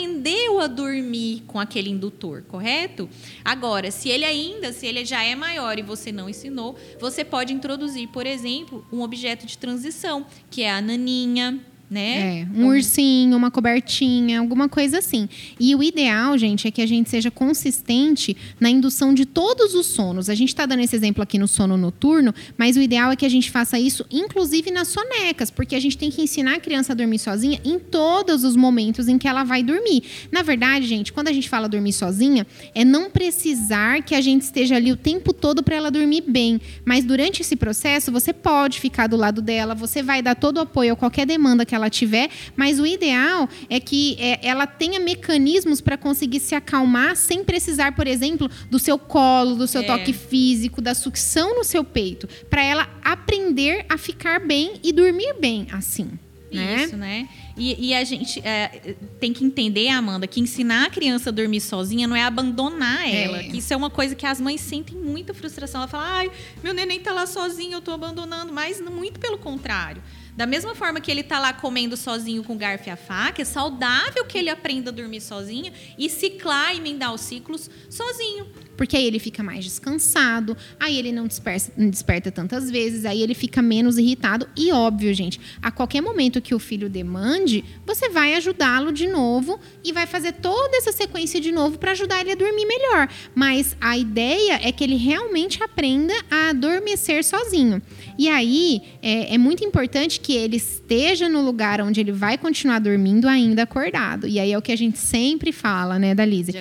aprendeu 0.02 0.60
a 0.60 0.68
dormir 0.68 1.44
com 1.46 1.60
aquele 1.60 1.90
indutor, 1.90 2.44
correto? 2.48 3.08
Agora, 3.46 3.92
se 3.92 4.10
ele 4.10 4.26
ainda, 4.26 4.74
se 4.74 4.88
ele 4.88 5.06
já 5.06 5.24
é 5.24 5.36
maior 5.36 5.78
e 5.78 5.84
você 5.84 6.12
não 6.12 6.28
ensinou, 6.28 6.76
você 7.00 7.24
pode 7.24 7.54
introduzir, 7.54 8.08
por 8.08 8.26
exemplo, 8.26 8.84
um 8.92 9.02
objeto 9.02 9.46
de 9.46 9.58
transição, 9.58 10.26
que 10.50 10.64
é 10.64 10.72
a 10.72 10.82
naninha, 10.82 11.60
né? 11.92 12.40
É, 12.40 12.48
um 12.56 12.68
ursinho, 12.68 13.36
uma 13.36 13.52
cobertinha, 13.52 14.40
alguma 14.40 14.70
coisa 14.70 15.00
assim. 15.00 15.28
E 15.60 15.76
o 15.76 15.84
ideal, 15.84 16.38
gente, 16.38 16.66
é 16.66 16.72
que 16.72 16.82
a 16.82 16.86
gente 16.86 17.10
seja 17.10 17.30
consistente 17.30 18.38
na 18.62 18.70
indução 18.70 19.14
de 19.14 19.26
todos 19.26 19.76
os 19.76 19.88
sonos. 19.88 20.30
A 20.30 20.34
gente 20.34 20.50
está 20.50 20.66
dando 20.66 20.80
esse 20.80 20.96
exemplo 20.96 21.22
aqui 21.22 21.38
no 21.38 21.50
sono 21.50 21.76
noturno, 21.76 22.34
mas 22.58 22.78
o 22.78 22.82
ideal 22.82 23.12
é 23.12 23.18
que 23.18 23.26
a 23.26 23.30
gente 23.30 23.52
faça 23.52 23.78
isso, 23.78 24.06
inclusive 24.10 24.72
nas 24.72 24.88
sonecas, 24.88 25.52
porque 25.52 25.76
a 25.76 25.82
gente 25.82 25.98
tem 25.98 26.10
que 26.10 26.22
ensinar 26.22 26.56
a 26.56 26.60
criança 26.62 26.94
a 26.94 26.96
dormir 26.96 27.20
sozinha 27.20 27.60
em 27.66 27.78
todos 27.78 28.46
os 28.46 28.56
momentos 28.56 29.10
em 29.10 29.18
que 29.18 29.28
ela 29.28 29.44
vai 29.44 29.62
dormir. 29.62 30.02
Na 30.32 30.44
verdade, 30.44 30.88
gente, 30.88 31.12
quando 31.12 31.28
a 31.28 31.34
gente 31.34 31.50
fala 31.50 31.68
dormir 31.68 31.92
sozinha, 31.92 32.48
é 32.74 32.86
não 32.86 33.12
precisar 33.12 34.02
que 34.02 34.16
a 34.16 34.22
gente 34.22 34.44
esteja 34.44 34.78
ali 34.78 34.94
o 34.94 34.98
tempo 34.98 35.34
todo 35.34 35.62
para 35.62 35.76
ela 35.76 35.92
dormir 35.92 36.24
bem. 36.26 36.62
Mas 36.86 37.04
durante 37.04 37.42
esse 37.42 37.58
processo, 37.58 38.14
você 38.14 38.32
pode 38.32 38.80
ficar 38.80 39.08
do 39.08 39.18
lado 39.18 39.42
dela, 39.42 39.76
você 39.76 40.02
vai 40.02 40.22
dar 40.22 40.36
todo 40.36 40.56
o 40.56 40.62
apoio 40.62 40.94
a 40.94 40.96
qualquer 40.96 41.26
demanda 41.26 41.66
que 41.66 41.76
ela 41.76 41.81
ela 41.82 41.90
tiver, 41.90 42.30
mas 42.56 42.80
o 42.80 42.86
ideal 42.86 43.50
é 43.70 43.80
que 43.80 44.16
é, 44.20 44.40
ela 44.48 44.66
tenha 44.68 45.00
mecanismos 45.00 45.82
para 45.82 45.98
conseguir 45.98 46.40
se 46.40 46.56
acalmar 46.56 47.16
sem 47.16 47.44
precisar, 47.44 47.96
por 47.96 48.08
exemplo, 48.08 48.50
do 48.70 48.80
seu 48.80 48.98
colo, 48.98 49.56
do 49.56 49.68
seu 49.68 49.82
É. 49.82 49.86
toque 49.86 50.14
físico, 50.14 50.82
da 50.82 50.94
sucção 50.94 51.56
no 51.58 51.64
seu 51.64 51.84
peito, 51.84 52.28
para 52.50 52.64
ela 52.64 52.90
aprender 53.04 53.86
a 53.90 53.98
ficar 53.98 54.40
bem 54.40 54.74
e 54.84 54.94
dormir 54.94 55.34
bem 55.40 55.68
assim. 55.72 56.12
Né? 56.52 56.84
Isso, 56.84 56.98
né? 56.98 57.30
E, 57.56 57.88
e 57.90 57.94
a 57.94 58.04
gente 58.04 58.42
é, 58.46 58.96
tem 59.22 59.32
que 59.32 59.42
entender, 59.46 59.88
Amanda, 59.88 60.28
que 60.28 60.42
ensinar 60.42 60.88
a 60.88 60.90
criança 60.90 61.30
a 61.30 61.32
dormir 61.32 61.62
sozinha 61.62 62.06
não 62.10 62.16
é 62.16 62.24
abandonar 62.24 63.08
É. 63.08 63.24
ela. 63.24 63.40
Que 63.42 63.60
isso 63.60 63.74
é 63.74 63.78
uma 63.78 63.90
coisa 63.90 64.16
que 64.16 64.26
as 64.26 64.42
mães 64.42 64.60
sentem 64.60 64.98
muita 64.98 65.34
frustração. 65.34 65.80
Ela 65.80 65.88
fala, 65.88 66.04
ai, 66.18 66.32
meu 66.62 66.74
neném 66.74 67.00
tá 67.00 67.14
lá 67.14 67.26
sozinho, 67.26 67.74
eu 67.76 67.82
tô 67.82 67.92
abandonando. 67.92 68.52
Mas 68.52 68.82
muito 68.82 69.18
pelo 69.18 69.38
contrário. 69.38 70.02
Da 70.36 70.46
mesma 70.46 70.74
forma 70.74 71.02
que 71.02 71.12
ele 71.12 71.24
tá 71.24 71.40
lá 71.40 71.54
comendo 71.54 71.98
sozinho 71.98 72.44
com 72.44 72.58
garfo 72.58 72.88
e 72.88 72.92
a 72.92 72.96
faca, 72.96 73.42
é 73.42 73.46
saudável 73.46 74.26
que 74.26 74.38
ele 74.38 74.50
aprenda 74.50 74.90
a 74.90 74.94
dormir 74.94 75.22
sozinho 75.22 75.74
e 75.98 76.10
ciclar, 76.10 76.76
emendar 76.76 77.14
os 77.14 77.22
ciclos 77.22 77.70
sozinho. 77.90 78.48
Porque 78.82 78.98
aí 78.98 79.06
ele 79.06 79.20
fica 79.20 79.44
mais 79.44 79.64
descansado, 79.64 80.58
aí 80.80 80.98
ele 80.98 81.12
não 81.12 81.28
desperta, 81.28 81.72
não 81.78 81.88
desperta 81.88 82.32
tantas 82.32 82.72
vezes, 82.72 83.06
aí 83.06 83.22
ele 83.22 83.36
fica 83.36 83.62
menos 83.62 84.00
irritado. 84.00 84.48
E 84.58 84.72
óbvio, 84.72 85.14
gente, 85.14 85.40
a 85.62 85.70
qualquer 85.70 86.02
momento 86.02 86.42
que 86.42 86.56
o 86.56 86.58
filho 86.58 86.90
demande, 86.90 87.64
você 87.86 88.10
vai 88.10 88.34
ajudá-lo 88.34 88.92
de 88.92 89.06
novo 89.06 89.60
e 89.84 89.94
vai 89.94 90.08
fazer 90.08 90.32
toda 90.32 90.76
essa 90.78 90.92
sequência 90.92 91.40
de 91.40 91.52
novo 91.52 91.78
para 91.78 91.92
ajudar 91.92 92.22
ele 92.22 92.32
a 92.32 92.36
dormir 92.36 92.66
melhor. 92.66 93.08
Mas 93.36 93.78
a 93.80 93.96
ideia 93.96 94.60
é 94.64 94.72
que 94.72 94.84
ele 94.84 94.96
realmente 94.96 95.62
aprenda 95.62 96.16
a 96.32 96.50
adormecer 96.50 97.24
sozinho. 97.24 97.80
E 98.18 98.28
aí 98.30 98.82
é, 99.04 99.36
é 99.36 99.38
muito 99.38 99.64
importante 99.64 100.20
que 100.20 100.34
ele 100.34 100.58
esteja 100.58 101.30
no 101.30 101.46
lugar 101.46 101.82
onde 101.82 102.00
ele 102.00 102.12
vai 102.12 102.36
continuar 102.36 102.80
dormindo 102.80 103.28
ainda 103.28 103.62
acordado. 103.62 104.28
E 104.28 104.40
aí 104.40 104.52
é 104.52 104.58
o 104.58 104.62
que 104.62 104.72
a 104.72 104.76
gente 104.76 104.98
sempre 104.98 105.52
fala, 105.52 106.00
né, 106.00 106.16
Dalise? 106.16 106.52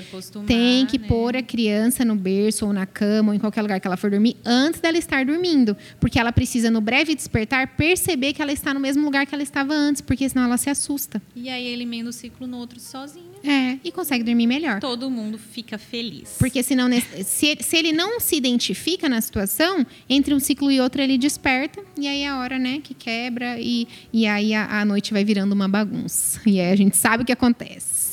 Tem 0.46 0.84
que 0.84 0.98
né? 0.98 1.08
pôr 1.08 1.34
a 1.34 1.42
criança 1.42 2.09
no 2.10 2.16
berço 2.16 2.66
ou 2.66 2.72
na 2.72 2.86
cama 2.86 3.30
ou 3.30 3.34
em 3.34 3.38
qualquer 3.38 3.62
lugar 3.62 3.80
que 3.80 3.86
ela 3.86 3.96
for 3.96 4.10
dormir 4.10 4.36
antes 4.44 4.80
dela 4.80 4.98
estar 4.98 5.24
dormindo, 5.24 5.76
porque 5.98 6.18
ela 6.18 6.32
precisa 6.32 6.70
no 6.70 6.80
breve 6.80 7.14
despertar 7.14 7.68
perceber 7.76 8.32
que 8.32 8.42
ela 8.42 8.52
está 8.52 8.74
no 8.74 8.80
mesmo 8.80 9.04
lugar 9.04 9.26
que 9.26 9.34
ela 9.34 9.42
estava 9.42 9.72
antes, 9.72 10.02
porque 10.02 10.28
senão 10.28 10.44
ela 10.44 10.56
se 10.56 10.68
assusta. 10.68 11.22
E 11.34 11.48
aí 11.48 11.64
ele 11.64 11.84
emenda 11.84 12.10
o 12.10 12.12
ciclo 12.12 12.46
no 12.46 12.58
outro 12.58 12.80
sozinho. 12.80 13.30
É, 13.42 13.78
e 13.82 13.90
consegue 13.90 14.22
dormir 14.22 14.46
melhor. 14.46 14.80
Todo 14.80 15.10
mundo 15.10 15.38
fica 15.38 15.78
feliz. 15.78 16.36
Porque 16.38 16.62
senão, 16.62 16.88
se, 17.24 17.56
se 17.58 17.76
ele 17.76 17.92
não 17.92 18.20
se 18.20 18.36
identifica 18.36 19.08
na 19.08 19.20
situação, 19.20 19.86
entre 20.08 20.34
um 20.34 20.40
ciclo 20.40 20.70
e 20.70 20.80
outro 20.80 21.00
ele 21.00 21.16
desperta, 21.16 21.82
e 21.96 22.06
aí 22.06 22.22
é 22.22 22.28
a 22.28 22.38
hora, 22.38 22.58
né, 22.58 22.80
que 22.82 22.92
quebra, 22.92 23.58
e, 23.58 23.88
e 24.12 24.26
aí 24.26 24.52
a, 24.52 24.80
a 24.80 24.84
noite 24.84 25.12
vai 25.12 25.24
virando 25.24 25.52
uma 25.52 25.68
bagunça. 25.68 26.40
E 26.46 26.60
aí 26.60 26.72
a 26.72 26.76
gente 26.76 26.96
sabe 26.96 27.22
o 27.22 27.26
que 27.26 27.32
acontece. 27.32 28.09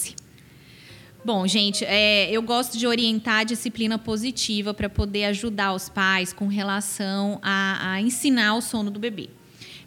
Bom, 1.28 1.46
gente, 1.46 1.84
é, 1.84 2.32
eu 2.32 2.42
gosto 2.42 2.78
de 2.78 2.88
orientar 2.88 3.40
a 3.40 3.44
disciplina 3.44 4.00
positiva 4.00 4.74
para 4.74 4.88
poder 4.88 5.26
ajudar 5.26 5.74
os 5.74 5.90
pais 5.90 6.32
com 6.32 6.48
relação 6.48 7.38
a, 7.42 7.92
a 7.92 8.02
ensinar 8.02 8.56
o 8.56 8.62
sono 8.62 8.90
do 8.90 8.98
bebê. 8.98 9.28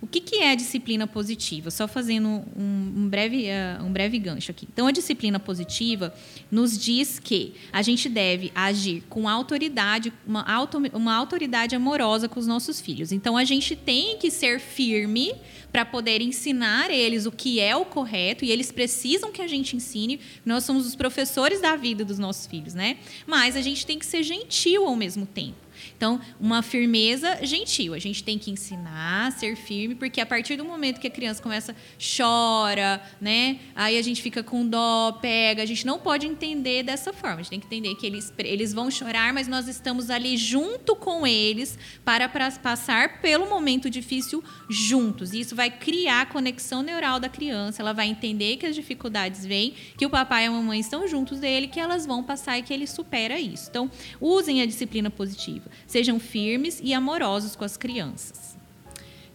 O 0.03 0.07
que, 0.07 0.21
que 0.21 0.37
é 0.37 0.53
a 0.53 0.55
disciplina 0.55 1.07
positiva? 1.07 1.71
Só 1.71 1.87
fazendo 1.87 2.27
um, 2.57 2.93
um 2.97 3.09
breve, 3.09 3.47
eh, 3.47 3.79
um 3.83 3.93
breve 3.93 4.19
gancho 4.19 4.51
aqui. 4.51 4.67
Então, 4.73 4.87
a 4.87 4.91
disciplina 4.91 5.39
positiva 5.39 6.15
nos 6.51 6.79
diz 6.79 7.19
que 7.19 7.53
a 7.71 7.83
gente 7.83 8.09
deve 8.09 8.51
agir 8.55 9.03
com 9.11 9.29
autoridade, 9.29 10.11
uma, 10.27 10.43
auto, 10.51 10.79
uma 10.95 11.15
autoridade 11.15 11.77
amorosa 11.77 12.29
com 12.29 12.41
os 12.41 12.47
nossos 12.47 12.81
filhos. 12.81 13.13
Então, 13.13 13.37
a 13.37 13.45
gente 13.45 13.77
tem 13.77 14.17
que 14.17 14.31
ser 14.31 14.59
firme 14.59 15.35
para 15.71 15.85
poder 15.85 16.23
ensinar 16.23 16.91
eles 16.91 17.27
o 17.27 17.31
que 17.31 17.61
é 17.61 17.77
o 17.77 17.85
correto 17.85 18.43
e 18.45 18.51
eles 18.51 18.73
precisam 18.73 19.31
que 19.31 19.43
a 19.43 19.47
gente 19.47 19.77
ensine. 19.77 20.19
Nós 20.47 20.65
somos 20.65 20.87
os 20.87 20.97
professores 20.97 21.61
da 21.61 21.77
vida 21.77 22.07
dos 22.07 22.19
nossos 22.19 22.47
filhos, 22.47 22.73
né? 22.73 22.97
Mas 23.27 23.55
a 23.55 23.61
gente 23.61 23.85
tem 23.85 23.99
que 23.99 24.07
ser 24.07 24.23
gentil 24.23 24.87
ao 24.87 24.97
mesmo 24.97 25.27
tempo. 25.27 25.70
Então, 26.01 26.19
uma 26.41 26.63
firmeza 26.63 27.41
gentil. 27.43 27.93
A 27.93 27.99
gente 27.99 28.25
tem 28.25 28.39
que 28.39 28.51
ensinar, 28.51 29.33
ser 29.33 29.55
firme, 29.55 29.95
porque 29.95 30.19
a 30.19 30.25
partir 30.25 30.57
do 30.57 30.65
momento 30.65 30.99
que 30.99 31.07
a 31.07 31.11
criança 31.11 31.43
começa, 31.43 31.77
chora, 32.17 33.03
né? 33.21 33.59
Aí 33.75 33.99
a 33.99 34.01
gente 34.01 34.23
fica 34.23 34.43
com 34.43 34.67
dó, 34.67 35.13
pega. 35.21 35.63
A 35.63 35.67
gente 35.67 35.85
não 35.85 35.99
pode 35.99 36.27
entender 36.27 36.83
dessa 36.83 37.13
forma. 37.13 37.41
A 37.41 37.43
gente 37.43 37.51
tem 37.51 37.61
que 37.61 37.67
entender 37.67 37.95
que 37.97 38.07
eles, 38.07 38.33
eles 38.39 38.73
vão 38.73 38.91
chorar, 38.91 39.35
mas 39.35 39.47
nós 39.47 39.69
estamos 39.69 40.09
ali 40.09 40.39
junto 40.39 40.97
com 40.97 41.27
eles 41.27 41.79
para, 42.03 42.27
para 42.31 42.51
passar 42.53 43.21
pelo 43.21 43.47
momento 43.51 43.91
difícil 43.91 44.43
juntos. 44.71 45.35
E 45.35 45.41
isso 45.41 45.55
vai 45.55 45.71
criar 45.71 46.23
a 46.23 46.27
conexão 46.27 46.81
neural 46.81 47.21
da 47.21 47.29
criança. 47.29 47.83
Ela 47.83 47.93
vai 47.93 48.09
entender 48.09 48.57
que 48.57 48.65
as 48.65 48.75
dificuldades 48.75 49.45
vêm, 49.45 49.75
que 49.99 50.07
o 50.07 50.09
papai 50.09 50.45
e 50.45 50.47
a 50.47 50.51
mamãe 50.51 50.81
estão 50.81 51.07
juntos 51.07 51.41
dele, 51.41 51.69
que 51.69 51.79
elas 51.79 52.07
vão 52.07 52.25
passar 52.25 52.59
e 52.59 52.63
que 52.63 52.73
ele 52.73 52.87
supera 52.87 53.39
isso. 53.39 53.69
Então, 53.69 53.91
usem 54.19 54.63
a 54.63 54.67
disciplina 54.67 55.11
positiva. 55.11 55.69
Sejam 55.91 56.21
firmes 56.21 56.81
e 56.85 56.95
amorosos 56.95 57.57
com 57.57 57.65
as 57.65 57.77
crianças. 57.77 58.57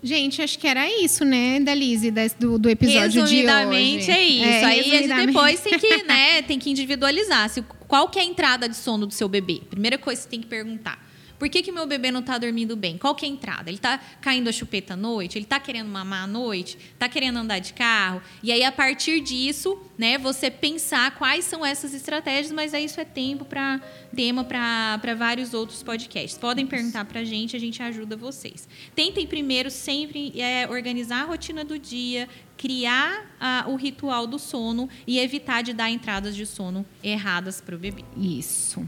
Gente, 0.01 0.41
acho 0.41 0.57
que 0.57 0.65
era 0.65 0.89
isso, 0.89 1.25
né, 1.25 1.59
Dalise, 1.59 2.13
do, 2.39 2.57
do 2.57 2.69
episódio 2.69 3.09
de 3.09 3.19
hoje. 3.19 3.35
Resumidamente 3.41 4.09
é 4.09 4.23
isso. 4.23 4.65
Aí 4.65 4.79
a 4.79 4.83
gente 4.83 5.25
depois 5.25 5.59
tem 5.59 5.77
que, 5.77 6.03
né, 6.07 6.41
tem 6.43 6.57
que 6.57 6.69
individualizar. 6.69 7.49
Se, 7.49 7.61
qual 7.89 8.07
que 8.07 8.17
é 8.17 8.21
a 8.21 8.25
entrada 8.25 8.69
de 8.69 8.75
sono 8.77 9.05
do 9.05 9.13
seu 9.13 9.27
bebê? 9.27 9.63
Primeira 9.69 9.97
coisa 9.97 10.21
que 10.21 10.23
você 10.23 10.29
tem 10.29 10.39
que 10.39 10.47
perguntar. 10.47 11.04
Por 11.37 11.49
que, 11.49 11.61
que 11.61 11.71
meu 11.71 11.85
bebê 11.85 12.11
não 12.11 12.21
está 12.21 12.37
dormindo 12.37 12.75
bem? 12.75 12.97
Qual 12.97 13.13
que 13.13 13.25
é 13.25 13.29
a 13.29 13.31
entrada? 13.31 13.69
Ele 13.69 13.77
está 13.77 13.99
caindo 14.21 14.47
a 14.47 14.51
chupeta 14.51 14.93
à 14.93 14.97
noite? 14.97 15.37
Ele 15.37 15.45
está 15.45 15.59
querendo 15.59 15.89
mamar 15.89 16.23
à 16.23 16.27
noite? 16.27 16.77
Está 16.93 17.09
querendo 17.09 17.37
andar 17.37 17.59
de 17.59 17.73
carro? 17.73 18.21
E 18.41 18.51
aí, 18.51 18.63
a 18.63 18.71
partir 18.71 19.19
disso, 19.19 19.77
né, 19.97 20.17
você 20.17 20.49
pensar 20.49 21.11
quais 21.11 21.45
são 21.45 21.65
essas 21.65 21.93
estratégias, 21.93 22.51
mas 22.51 22.73
aí 22.73 22.85
isso 22.85 22.99
é 22.99 23.05
tempo 23.05 23.45
para 23.45 23.81
tema 24.15 24.43
para 24.43 25.13
vários 25.15 25.53
outros 25.53 25.83
podcasts. 25.83 26.37
Podem 26.37 26.65
perguntar 26.65 27.03
para 27.05 27.19
a 27.19 27.23
gente, 27.23 27.55
a 27.55 27.59
gente 27.59 27.83
ajuda 27.83 28.15
vocês. 28.15 28.67
Tentem 28.95 29.27
primeiro 29.27 29.69
sempre 29.69 30.33
é, 30.39 30.67
organizar 30.69 31.23
a 31.23 31.25
rotina 31.25 31.65
do 31.65 31.77
dia, 31.77 32.29
criar 32.57 33.25
ah, 33.39 33.65
o 33.67 33.75
ritual 33.75 34.27
do 34.27 34.39
sono 34.39 34.89
e 35.05 35.19
evitar 35.19 35.61
de 35.61 35.73
dar 35.73 35.89
entradas 35.89 36.35
de 36.35 36.45
sono 36.45 36.85
erradas 37.03 37.61
para 37.61 37.75
o 37.75 37.77
bebê. 37.77 38.03
Isso. 38.17 38.87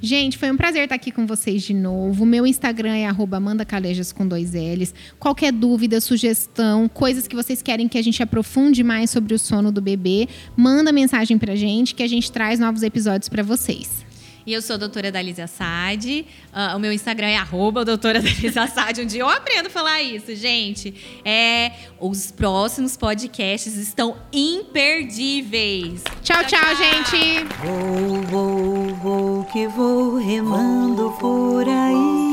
Gente, 0.00 0.36
foi 0.36 0.50
um 0.50 0.56
prazer 0.56 0.84
estar 0.84 0.94
aqui 0.94 1.10
com 1.10 1.26
vocês 1.26 1.62
de 1.62 1.72
novo. 1.72 2.26
Meu 2.26 2.46
Instagram 2.46 2.94
é 2.94 3.06
arroba 3.06 3.38
Amanda 3.38 3.64
Calejas 3.64 4.12
com 4.12 4.28
dois 4.28 4.52
L's. 4.52 4.94
Qualquer 5.18 5.52
dúvida, 5.52 6.00
sugestão, 6.00 6.88
coisas 6.88 7.26
que 7.26 7.34
vocês 7.34 7.62
querem 7.62 7.88
que 7.88 7.96
a 7.96 8.02
gente 8.02 8.22
aprofunde 8.22 8.84
mais 8.84 9.10
sobre 9.10 9.34
o 9.34 9.38
sono 9.38 9.72
do 9.72 9.80
bebê, 9.80 10.28
manda 10.56 10.92
mensagem 10.92 11.38
pra 11.38 11.56
gente 11.56 11.94
que 11.94 12.02
a 12.02 12.08
gente 12.08 12.30
traz 12.30 12.60
novos 12.60 12.82
episódios 12.82 13.28
pra 13.28 13.42
vocês. 13.42 14.05
E 14.46 14.52
eu 14.52 14.62
sou 14.62 14.74
a 14.74 14.76
doutora 14.76 15.10
Dalise 15.10 15.42
Assad. 15.42 16.24
Ah, 16.52 16.76
o 16.76 16.78
meu 16.78 16.92
Instagram 16.92 17.26
é 17.26 17.36
arroba 17.36 17.84
doutora 17.84 18.22
Dalise 18.22 18.56
Assad. 18.56 19.00
Um 19.00 19.06
dia 19.06 19.22
eu 19.22 19.28
aprendo 19.28 19.66
a 19.66 19.70
falar 19.70 20.00
isso, 20.00 20.36
gente. 20.36 20.94
É, 21.24 21.72
os 21.98 22.30
próximos 22.30 22.96
podcasts 22.96 23.74
estão 23.76 24.16
imperdíveis. 24.32 26.04
Tchau, 26.22 26.44
tchau, 26.44 26.76
gente! 26.76 27.44
Vou, 27.64 28.22
vou, 28.22 28.94
vou 28.94 29.44
que 29.46 29.66
vou 29.66 30.16
remando 30.16 31.10
por 31.18 31.68
aí. 31.68 32.26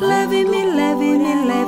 Leve-me, 0.00 0.64
leve-me, 0.64 1.46
leve-me, 1.46 1.63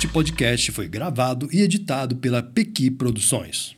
Este 0.00 0.08
podcast 0.08 0.72
foi 0.72 0.88
gravado 0.88 1.46
e 1.52 1.60
editado 1.60 2.16
pela 2.16 2.42
Pequi 2.42 2.90
Produções. 2.90 3.76